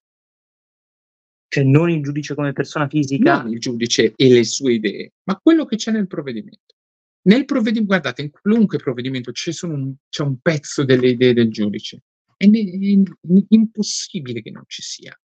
[1.49, 3.43] Cioè non il giudice come persona fisica?
[3.43, 6.77] Non il giudice e le sue idee, ma quello che c'è nel provvedimento.
[7.23, 12.05] Nel provvedimento, guardate, in qualunque provvedimento c'è, un, c'è un pezzo delle idee del giudice.
[12.37, 15.19] È, ne, è impossibile che non ci sia.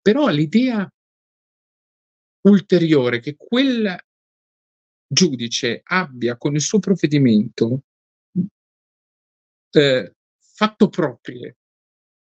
[0.00, 0.90] Però l'idea
[2.42, 3.96] ulteriore che quel
[5.08, 7.84] giudice abbia con il suo provvedimento
[9.70, 11.58] eh, fatto proprie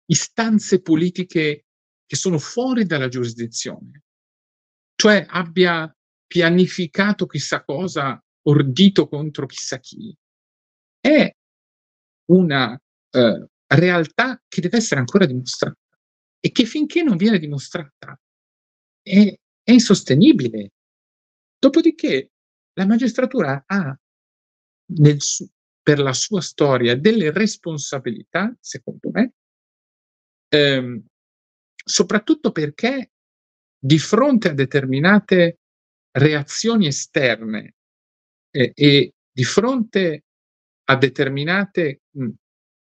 [0.06, 1.66] istanze politiche
[2.06, 4.02] che sono fuori dalla giurisdizione,
[4.94, 5.94] cioè abbia
[6.28, 10.16] pianificato chissà cosa, ordito contro chissà chi,
[11.00, 11.34] è
[12.30, 15.76] una eh, realtà che deve essere ancora dimostrata
[16.38, 18.18] e che finché non viene dimostrata
[19.02, 20.72] è, è insostenibile.
[21.58, 22.30] Dopodiché
[22.74, 23.98] la magistratura ha
[24.90, 25.18] nel
[25.88, 29.32] per la sua storia delle responsabilità, secondo me,
[30.48, 31.02] ehm,
[31.82, 33.12] soprattutto perché
[33.78, 35.57] di fronte a determinate
[36.18, 37.74] reazioni esterne
[38.50, 40.24] eh, e di fronte
[40.84, 42.00] a determinate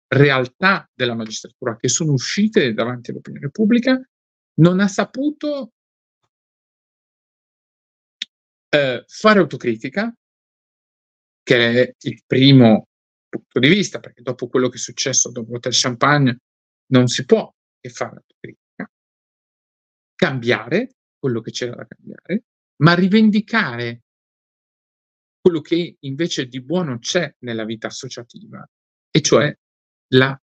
[0.08, 4.02] realtà della magistratura che sono uscite davanti all'opinione pubblica,
[4.60, 5.74] non ha saputo
[8.70, 10.14] eh, fare autocritica,
[11.44, 12.88] che è il primo
[13.30, 16.38] punto di vista, perché dopo quello che è successo dopo Hotel Champagne
[16.88, 18.90] non si può che fare autocritica,
[20.16, 22.44] cambiare quello che c'era da cambiare,
[22.78, 24.04] ma rivendicare
[25.40, 28.68] quello che invece di buono c'è nella vita associativa,
[29.10, 29.58] e cioè
[30.14, 30.40] la,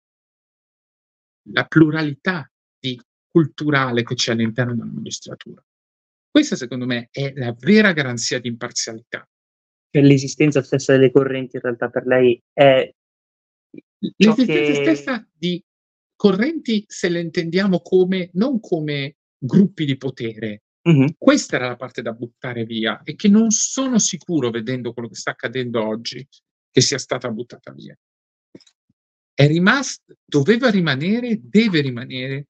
[1.51, 5.65] la pluralità di culturale che c'è all'interno della magistratura.
[6.31, 9.29] Questa secondo me è la vera garanzia di imparzialità.
[9.91, 12.91] Cioè l'esistenza stessa delle correnti in realtà per lei è
[14.17, 14.75] l'esistenza che...
[14.75, 15.63] stessa di
[16.17, 20.63] correnti se le intendiamo come non come gruppi di potere.
[20.89, 21.09] Mm-hmm.
[21.17, 25.15] Questa era la parte da buttare via e che non sono sicuro, vedendo quello che
[25.15, 26.27] sta accadendo oggi,
[26.71, 27.97] che sia stata buttata via.
[29.35, 32.49] È rimasto, doveva rimanere, deve rimanere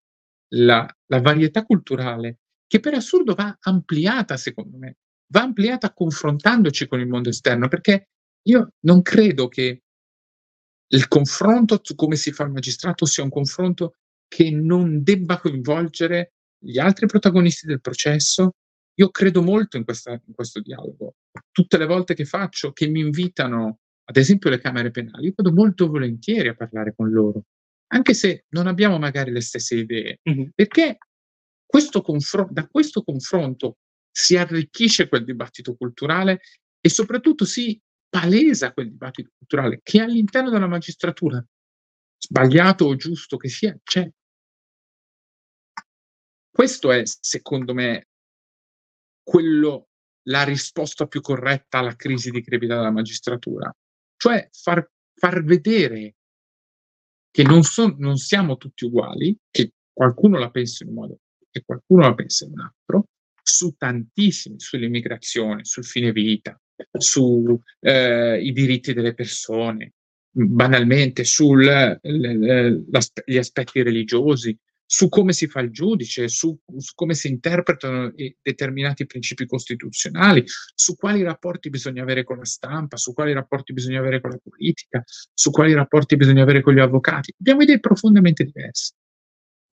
[0.55, 4.97] la, la varietà culturale, che per assurdo va ampliata, secondo me,
[5.33, 8.09] va ampliata confrontandoci con il mondo esterno, perché
[8.49, 9.83] io non credo che
[10.93, 16.33] il confronto su come si fa il magistrato sia un confronto che non debba coinvolgere
[16.63, 18.55] gli altri protagonisti del processo.
[18.95, 21.15] Io credo molto in, questa, in questo dialogo.
[21.51, 25.53] Tutte le volte che faccio, che mi invitano, ad esempio le camere penali, io vado
[25.53, 27.45] molto volentieri a parlare con loro,
[27.89, 30.49] anche se non abbiamo magari le stesse idee, mm-hmm.
[30.55, 30.99] perché
[31.65, 33.79] questo confr- da questo confronto
[34.11, 36.41] si arricchisce quel dibattito culturale
[36.81, 41.43] e soprattutto si palesa quel dibattito culturale che all'interno della magistratura,
[42.19, 44.07] sbagliato o giusto che sia, c'è.
[46.53, 48.09] Questo è, secondo me,
[49.23, 49.89] quello,
[50.25, 53.75] la risposta più corretta alla crisi di credibilità della magistratura,
[54.17, 56.17] cioè far, far vedere
[57.31, 61.19] che non, son, non siamo tutti uguali, che qualcuno la pensa in un modo
[61.51, 63.07] e qualcuno la pensa in un altro,
[63.43, 66.61] su tantissimi, sull'immigrazione, sul fine vita,
[66.99, 69.95] sui eh, diritti delle persone,
[70.31, 71.69] banalmente sugli
[73.39, 74.57] aspetti religiosi,
[74.93, 78.13] su come si fa il giudice, su, su come si interpretano
[78.43, 84.01] determinati principi costituzionali, su quali rapporti bisogna avere con la stampa, su quali rapporti bisogna
[84.01, 87.33] avere con la politica, su quali rapporti bisogna avere con gli avvocati.
[87.41, 88.97] Abbiamo idee profondamente diverse.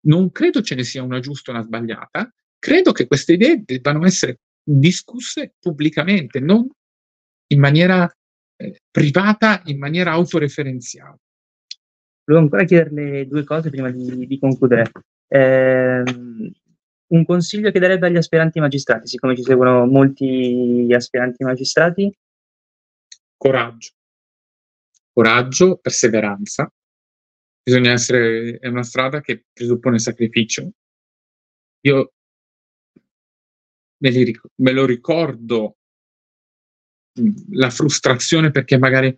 [0.06, 4.04] Non credo ce ne sia una giusta o una sbagliata, credo che queste idee debbano
[4.04, 6.68] essere discusse pubblicamente, non
[7.52, 8.12] in maniera
[8.56, 11.18] eh, privata, in maniera autoreferenziale.
[12.24, 14.90] Volevo ancora chiederle due cose prima di, di concludere.
[15.28, 16.02] Eh,
[17.06, 22.16] un consiglio che darebbe agli aspiranti magistrati, siccome ci seguono molti aspiranti magistrati?
[23.36, 23.90] Coraggio.
[25.12, 26.72] Coraggio, perseveranza.
[27.62, 30.70] Bisogna essere, è una strada che presuppone sacrificio.
[31.82, 32.12] Io
[33.98, 35.76] me, li, me lo ricordo
[37.52, 39.16] la frustrazione perché magari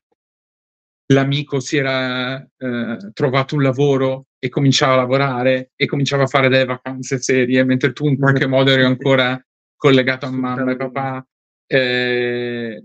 [1.07, 6.49] l'amico si era eh, trovato un lavoro e cominciava a lavorare e cominciava a fare
[6.49, 9.41] delle vacanze serie, mentre tu in qualche modo eri ancora
[9.77, 11.27] collegato a mamma e papà.
[11.67, 12.85] Eh,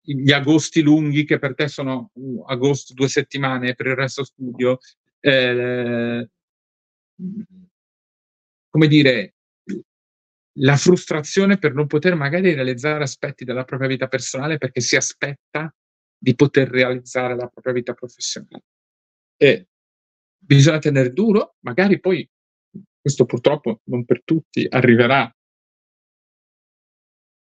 [0.00, 4.78] gli agosti lunghi che per te sono uh, agosto due settimane per il resto studio.
[5.20, 6.28] Eh,
[8.70, 9.34] come dire,
[10.60, 15.72] la frustrazione per non poter magari realizzare aspetti della propria vita personale perché si aspetta
[16.18, 18.64] di poter realizzare la propria vita professionale.
[19.36, 19.68] E
[20.36, 22.28] bisogna tenere duro, magari poi,
[23.00, 25.32] questo purtroppo non per tutti, arriverà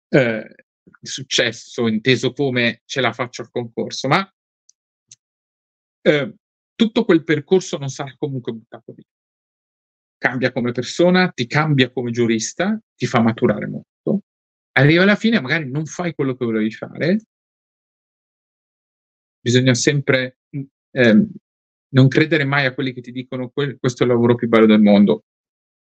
[0.09, 0.55] eh,
[1.01, 4.29] il successo inteso come ce la faccio al concorso, ma
[6.01, 6.35] eh,
[6.75, 9.05] tutto quel percorso non sarà comunque buttato via.
[10.17, 14.23] Cambia come persona, ti cambia come giurista, ti fa maturare molto.
[14.73, 17.19] Arriva alla fine, magari non fai quello che volevi fare,
[19.47, 20.39] bisogna sempre
[20.91, 21.25] eh,
[21.89, 24.81] non credere mai a quelli che ti dicono questo è il lavoro più bello del
[24.81, 25.23] mondo.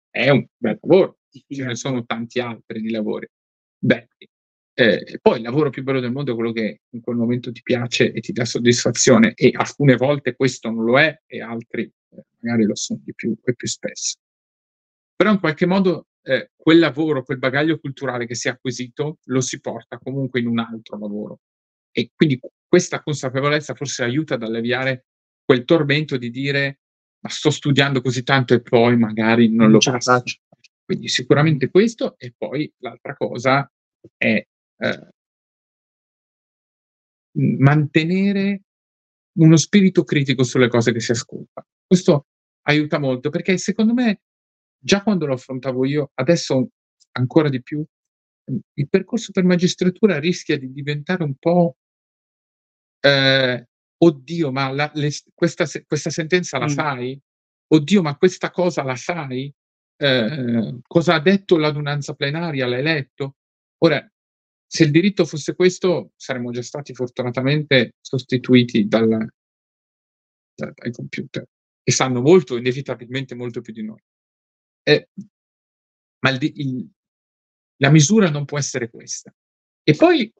[0.09, 3.27] È un bel lavoro, ce ne sono tanti altri di lavori
[3.77, 4.27] belli.
[4.75, 7.61] Eh, poi il lavoro più bello del mondo è quello che in quel momento ti
[7.61, 12.23] piace e ti dà soddisfazione e alcune volte questo non lo è e altri eh,
[12.39, 14.17] magari lo sono di più e più spesso.
[15.15, 19.41] Però in qualche modo eh, quel lavoro, quel bagaglio culturale che si è acquisito lo
[19.41, 21.41] si porta comunque in un altro lavoro.
[21.91, 22.39] E quindi
[22.73, 25.05] questa consapevolezza forse aiuta ad alleviare
[25.45, 26.79] quel tormento di dire
[27.19, 30.39] ma sto studiando così tanto e poi magari non lo faccio.
[30.83, 33.71] Quindi sicuramente questo e poi l'altra cosa
[34.17, 34.43] è
[34.77, 35.07] eh,
[37.33, 38.61] mantenere
[39.37, 41.63] uno spirito critico sulle cose che si ascolta.
[41.85, 42.25] Questo
[42.63, 44.21] aiuta molto perché secondo me
[44.79, 46.69] già quando lo affrontavo io, adesso
[47.11, 47.85] ancora di più,
[48.73, 51.75] il percorso per magistratura rischia di diventare un po'
[53.05, 56.69] eh, oddio, ma la, le, questa, questa, sentenza la mm.
[56.69, 57.19] sai?
[57.67, 59.53] Oddio, ma questa cosa la sai?
[59.95, 62.65] Eh, cosa ha detto l'adunanza plenaria?
[62.65, 63.35] L'hai letto?
[63.79, 64.09] Ora,
[64.65, 71.45] se il diritto fosse questo, saremmo già stati fortunatamente sostituiti dal, da, dai computer,
[71.83, 74.01] che sanno molto, inevitabilmente molto più di noi.
[74.83, 75.09] Eh,
[76.19, 76.89] ma il, il,
[77.77, 79.33] la misura non può essere questa.
[79.83, 80.31] E poi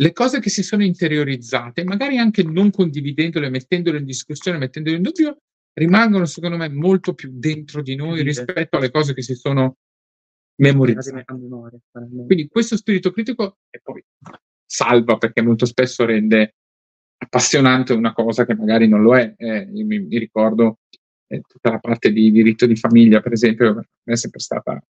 [0.00, 5.02] le cose che si sono interiorizzate, magari anche non condividendole, mettendole in discussione, mettendole in
[5.02, 5.42] dubbio,
[5.74, 9.76] rimangono secondo me molto più dentro di noi rispetto alle cose che si sono
[10.56, 11.24] memorizzate.
[12.26, 14.02] Quindi questo spirito critico e poi
[14.64, 16.54] salva perché molto spesso rende
[17.18, 19.34] appassionante una cosa che magari non lo è.
[19.36, 20.78] Eh, io mi, mi ricordo
[21.26, 24.82] eh, tutta la parte di diritto di famiglia, per esempio, è sempre stata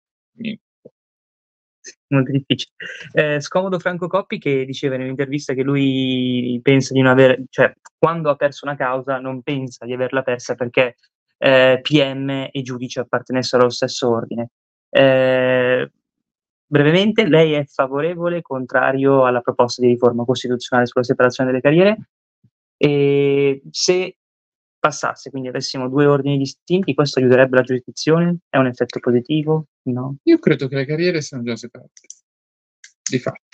[2.09, 2.73] molto difficile.
[3.13, 7.73] Eh, scomodo Franco Coppi che diceva in un'intervista che lui pensa di non avere, cioè
[7.99, 10.97] quando ha perso una causa non pensa di averla persa perché
[11.39, 14.51] eh, PM e giudice appartenessero allo stesso ordine.
[14.91, 15.91] Eh,
[16.67, 22.09] brevemente, lei è favorevole, contrario alla proposta di riforma costituzionale sulla separazione delle carriere?
[22.77, 24.17] E se
[24.79, 28.39] passasse, quindi avessimo due ordini distinti, questo aiuterebbe la giurisdizione?
[28.49, 29.67] È un effetto positivo?
[29.93, 30.19] No?
[30.25, 32.03] Io credo che le carriere siano già separate,
[33.11, 33.47] di fatto.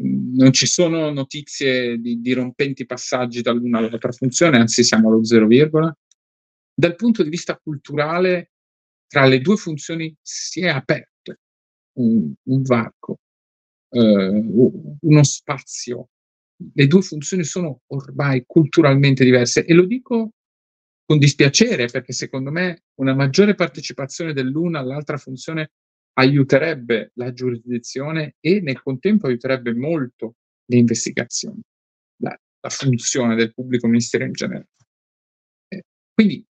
[0.00, 5.46] Non ci sono notizie di, di rompenti passaggi dall'una all'altra funzione, anzi siamo allo zero
[5.46, 5.94] virgola.
[6.72, 8.52] Dal punto di vista culturale,
[9.08, 11.38] tra le due funzioni si è aperto
[11.94, 13.18] un, un varco,
[13.90, 14.42] eh,
[15.00, 16.08] uno spazio.
[16.72, 20.32] Le due funzioni sono ormai culturalmente diverse e lo dico
[21.08, 25.70] con dispiacere, perché secondo me una maggiore partecipazione dell'una all'altra funzione
[26.18, 30.34] aiuterebbe la giurisdizione e nel contempo aiuterebbe molto
[30.66, 31.62] le investigazioni,
[32.20, 34.68] la, la funzione del pubblico ministero in generale.
[35.68, 35.82] Eh,
[36.12, 36.44] quindi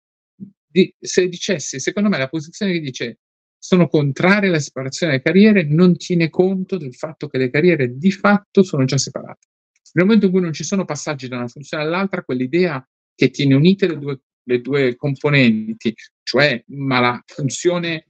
[0.65, 3.19] di, se dicessi, secondo me la posizione che dice
[3.59, 8.13] sono contraria alla separazione delle carriere non tiene conto del fatto che le carriere di
[8.13, 9.49] fatto sono già separate.
[9.95, 12.87] Nel momento in cui non ci sono passaggi da una funzione all'altra, quell'idea
[13.17, 18.09] che tiene unite le due, le due componenti, cioè ma la funzione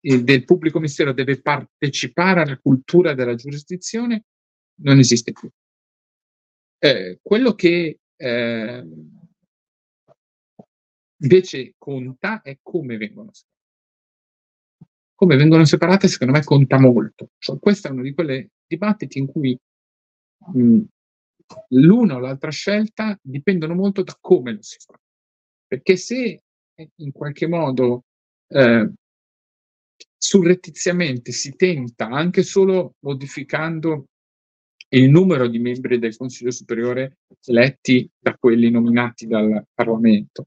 [0.00, 4.24] eh, del pubblico ministero deve partecipare alla cultura della giurisdizione,
[4.82, 5.50] non esiste più.
[6.78, 8.86] Eh, quello che eh,
[11.22, 13.54] invece conta è come vengono separate.
[15.14, 17.30] Come vengono separate, secondo me, conta molto.
[17.38, 19.58] Cioè, questo è uno di quei dibattiti in cui
[20.52, 20.80] mh,
[21.68, 24.98] l'una o l'altra scelta dipendono molto da come lo si fa.
[25.66, 26.42] Perché se
[26.96, 28.04] in qualche modo
[28.48, 28.90] eh,
[30.16, 34.06] surrettiziamente si tenta, anche solo modificando
[34.90, 40.46] il numero di membri del Consiglio Superiore eletti da quelli nominati dal Parlamento,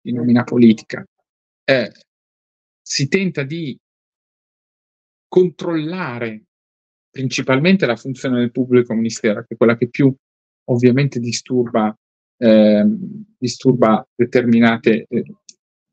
[0.00, 1.04] di nomina politica,
[1.64, 1.92] eh,
[2.80, 3.78] si tenta di
[5.26, 6.44] controllare
[7.10, 10.14] principalmente la funzione del pubblico ministero, che è quella che più
[10.70, 11.94] ovviamente disturba,
[12.38, 12.84] eh,
[13.36, 15.24] disturba determinate eh,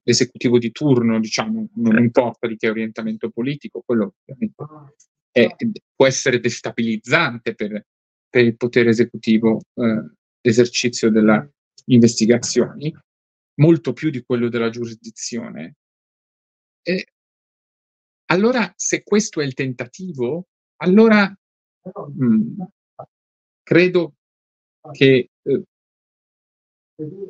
[0.04, 4.64] l'esecutivo di turno, diciamo, non importa di che orientamento politico, quello ovviamente
[5.32, 5.48] è,
[5.96, 7.86] può essere destabilizzante per,
[8.30, 11.54] per il potere esecutivo eh, l'esercizio delle
[11.86, 12.96] investigazioni,
[13.56, 15.76] molto più di quello della giurisdizione.
[16.84, 17.06] E
[18.28, 22.62] allora, se questo è il tentativo, allora mh, mm,
[23.64, 24.14] credo
[24.91, 25.64] che eh,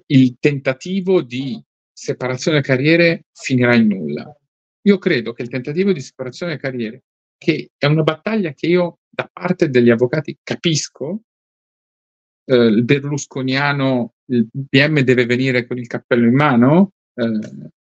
[0.07, 1.61] il tentativo di
[1.91, 4.35] separazione carriere finirà in nulla.
[4.81, 7.03] Io credo che il tentativo di separazione carriere,
[7.37, 11.21] che è una battaglia che io da parte degli avvocati capisco,
[12.45, 17.71] eh, il berlusconiano, il PM deve venire con il cappello in mano, eh,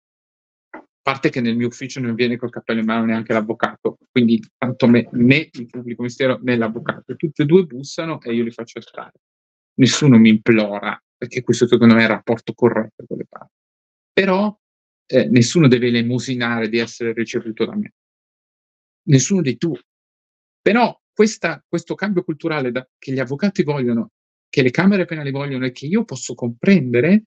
[1.02, 4.86] parte che nel mio ufficio non viene col cappello in mano neanche l'avvocato, quindi tanto
[4.86, 8.78] me, né il pubblico ministero né l'avvocato, tutti e due bussano e io li faccio
[8.78, 9.12] entrare.
[9.74, 13.52] Nessuno mi implora, perché questo secondo me è il rapporto corretto con le parti
[14.14, 14.56] però
[15.06, 17.92] eh, nessuno deve elemosinare di essere ricevuto da me.
[19.08, 19.82] Nessuno dei due.
[20.62, 24.12] Però questa, questo cambio culturale da, che gli avvocati vogliono,
[24.48, 27.24] che le camere penali vogliono e che io posso comprendere,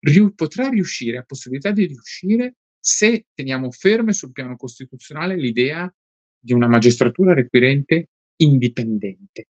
[0.00, 5.92] riu- potrà riuscire, ha possibilità di riuscire se teniamo ferme sul piano costituzionale l'idea
[6.38, 9.48] di una magistratura requirente indipendente.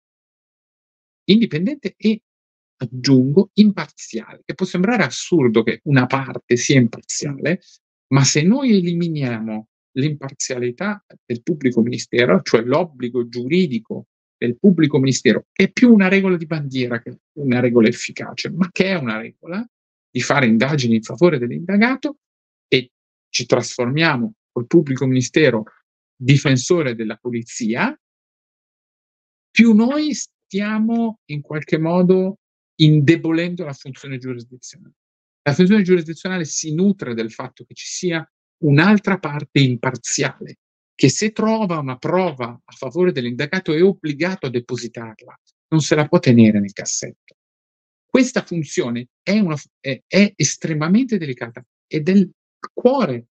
[1.24, 2.22] Indipendente e
[2.82, 7.60] aggiungo, imparziale, che può sembrare assurdo che una parte sia imparziale,
[8.08, 14.06] ma se noi eliminiamo l'imparzialità del pubblico ministero, cioè l'obbligo giuridico
[14.36, 18.68] del pubblico ministero, che è più una regola di bandiera che una regola efficace, ma
[18.70, 19.64] che è una regola
[20.10, 22.18] di fare indagini in favore dell'indagato
[22.68, 22.90] e
[23.28, 25.64] ci trasformiamo col pubblico ministero
[26.14, 27.96] difensore della polizia,
[29.50, 32.38] più noi stiamo in qualche modo
[32.76, 34.94] indebolendo la funzione giurisdizionale.
[35.42, 38.26] La funzione giurisdizionale si nutre del fatto che ci sia
[38.64, 40.58] un'altra parte imparziale,
[40.94, 46.06] che se trova una prova a favore dell'indagato è obbligato a depositarla, non se la
[46.06, 47.36] può tenere nel cassetto.
[48.06, 52.30] Questa funzione è, una, è, è estremamente delicata ed è il
[52.72, 53.26] cuore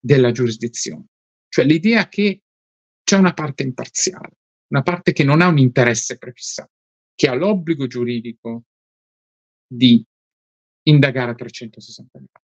[0.00, 1.04] della giurisdizione,
[1.48, 2.42] cioè l'idea che
[3.04, 4.38] c'è una parte imparziale,
[4.68, 6.72] una parte che non ha un interesse prefissato
[7.18, 8.62] che ha l'obbligo giuridico
[9.66, 10.00] di
[10.84, 12.46] indagare a 360 gradi.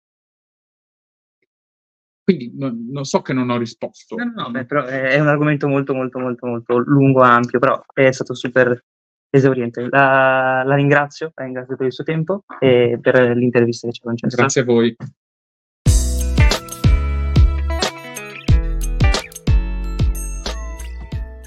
[2.24, 4.16] Quindi non, non, so che non ho risposto.
[4.16, 8.12] No, no, beh, però è un argomento molto, molto, molto, molto lungo, ampio, però è
[8.12, 8.84] stato super
[9.30, 9.88] esauriente.
[9.88, 14.08] La, la ringrazio, la ringrazio per il suo tempo e per l'intervista che ci ha
[14.08, 14.36] concesso.
[14.36, 14.96] Grazie a voi.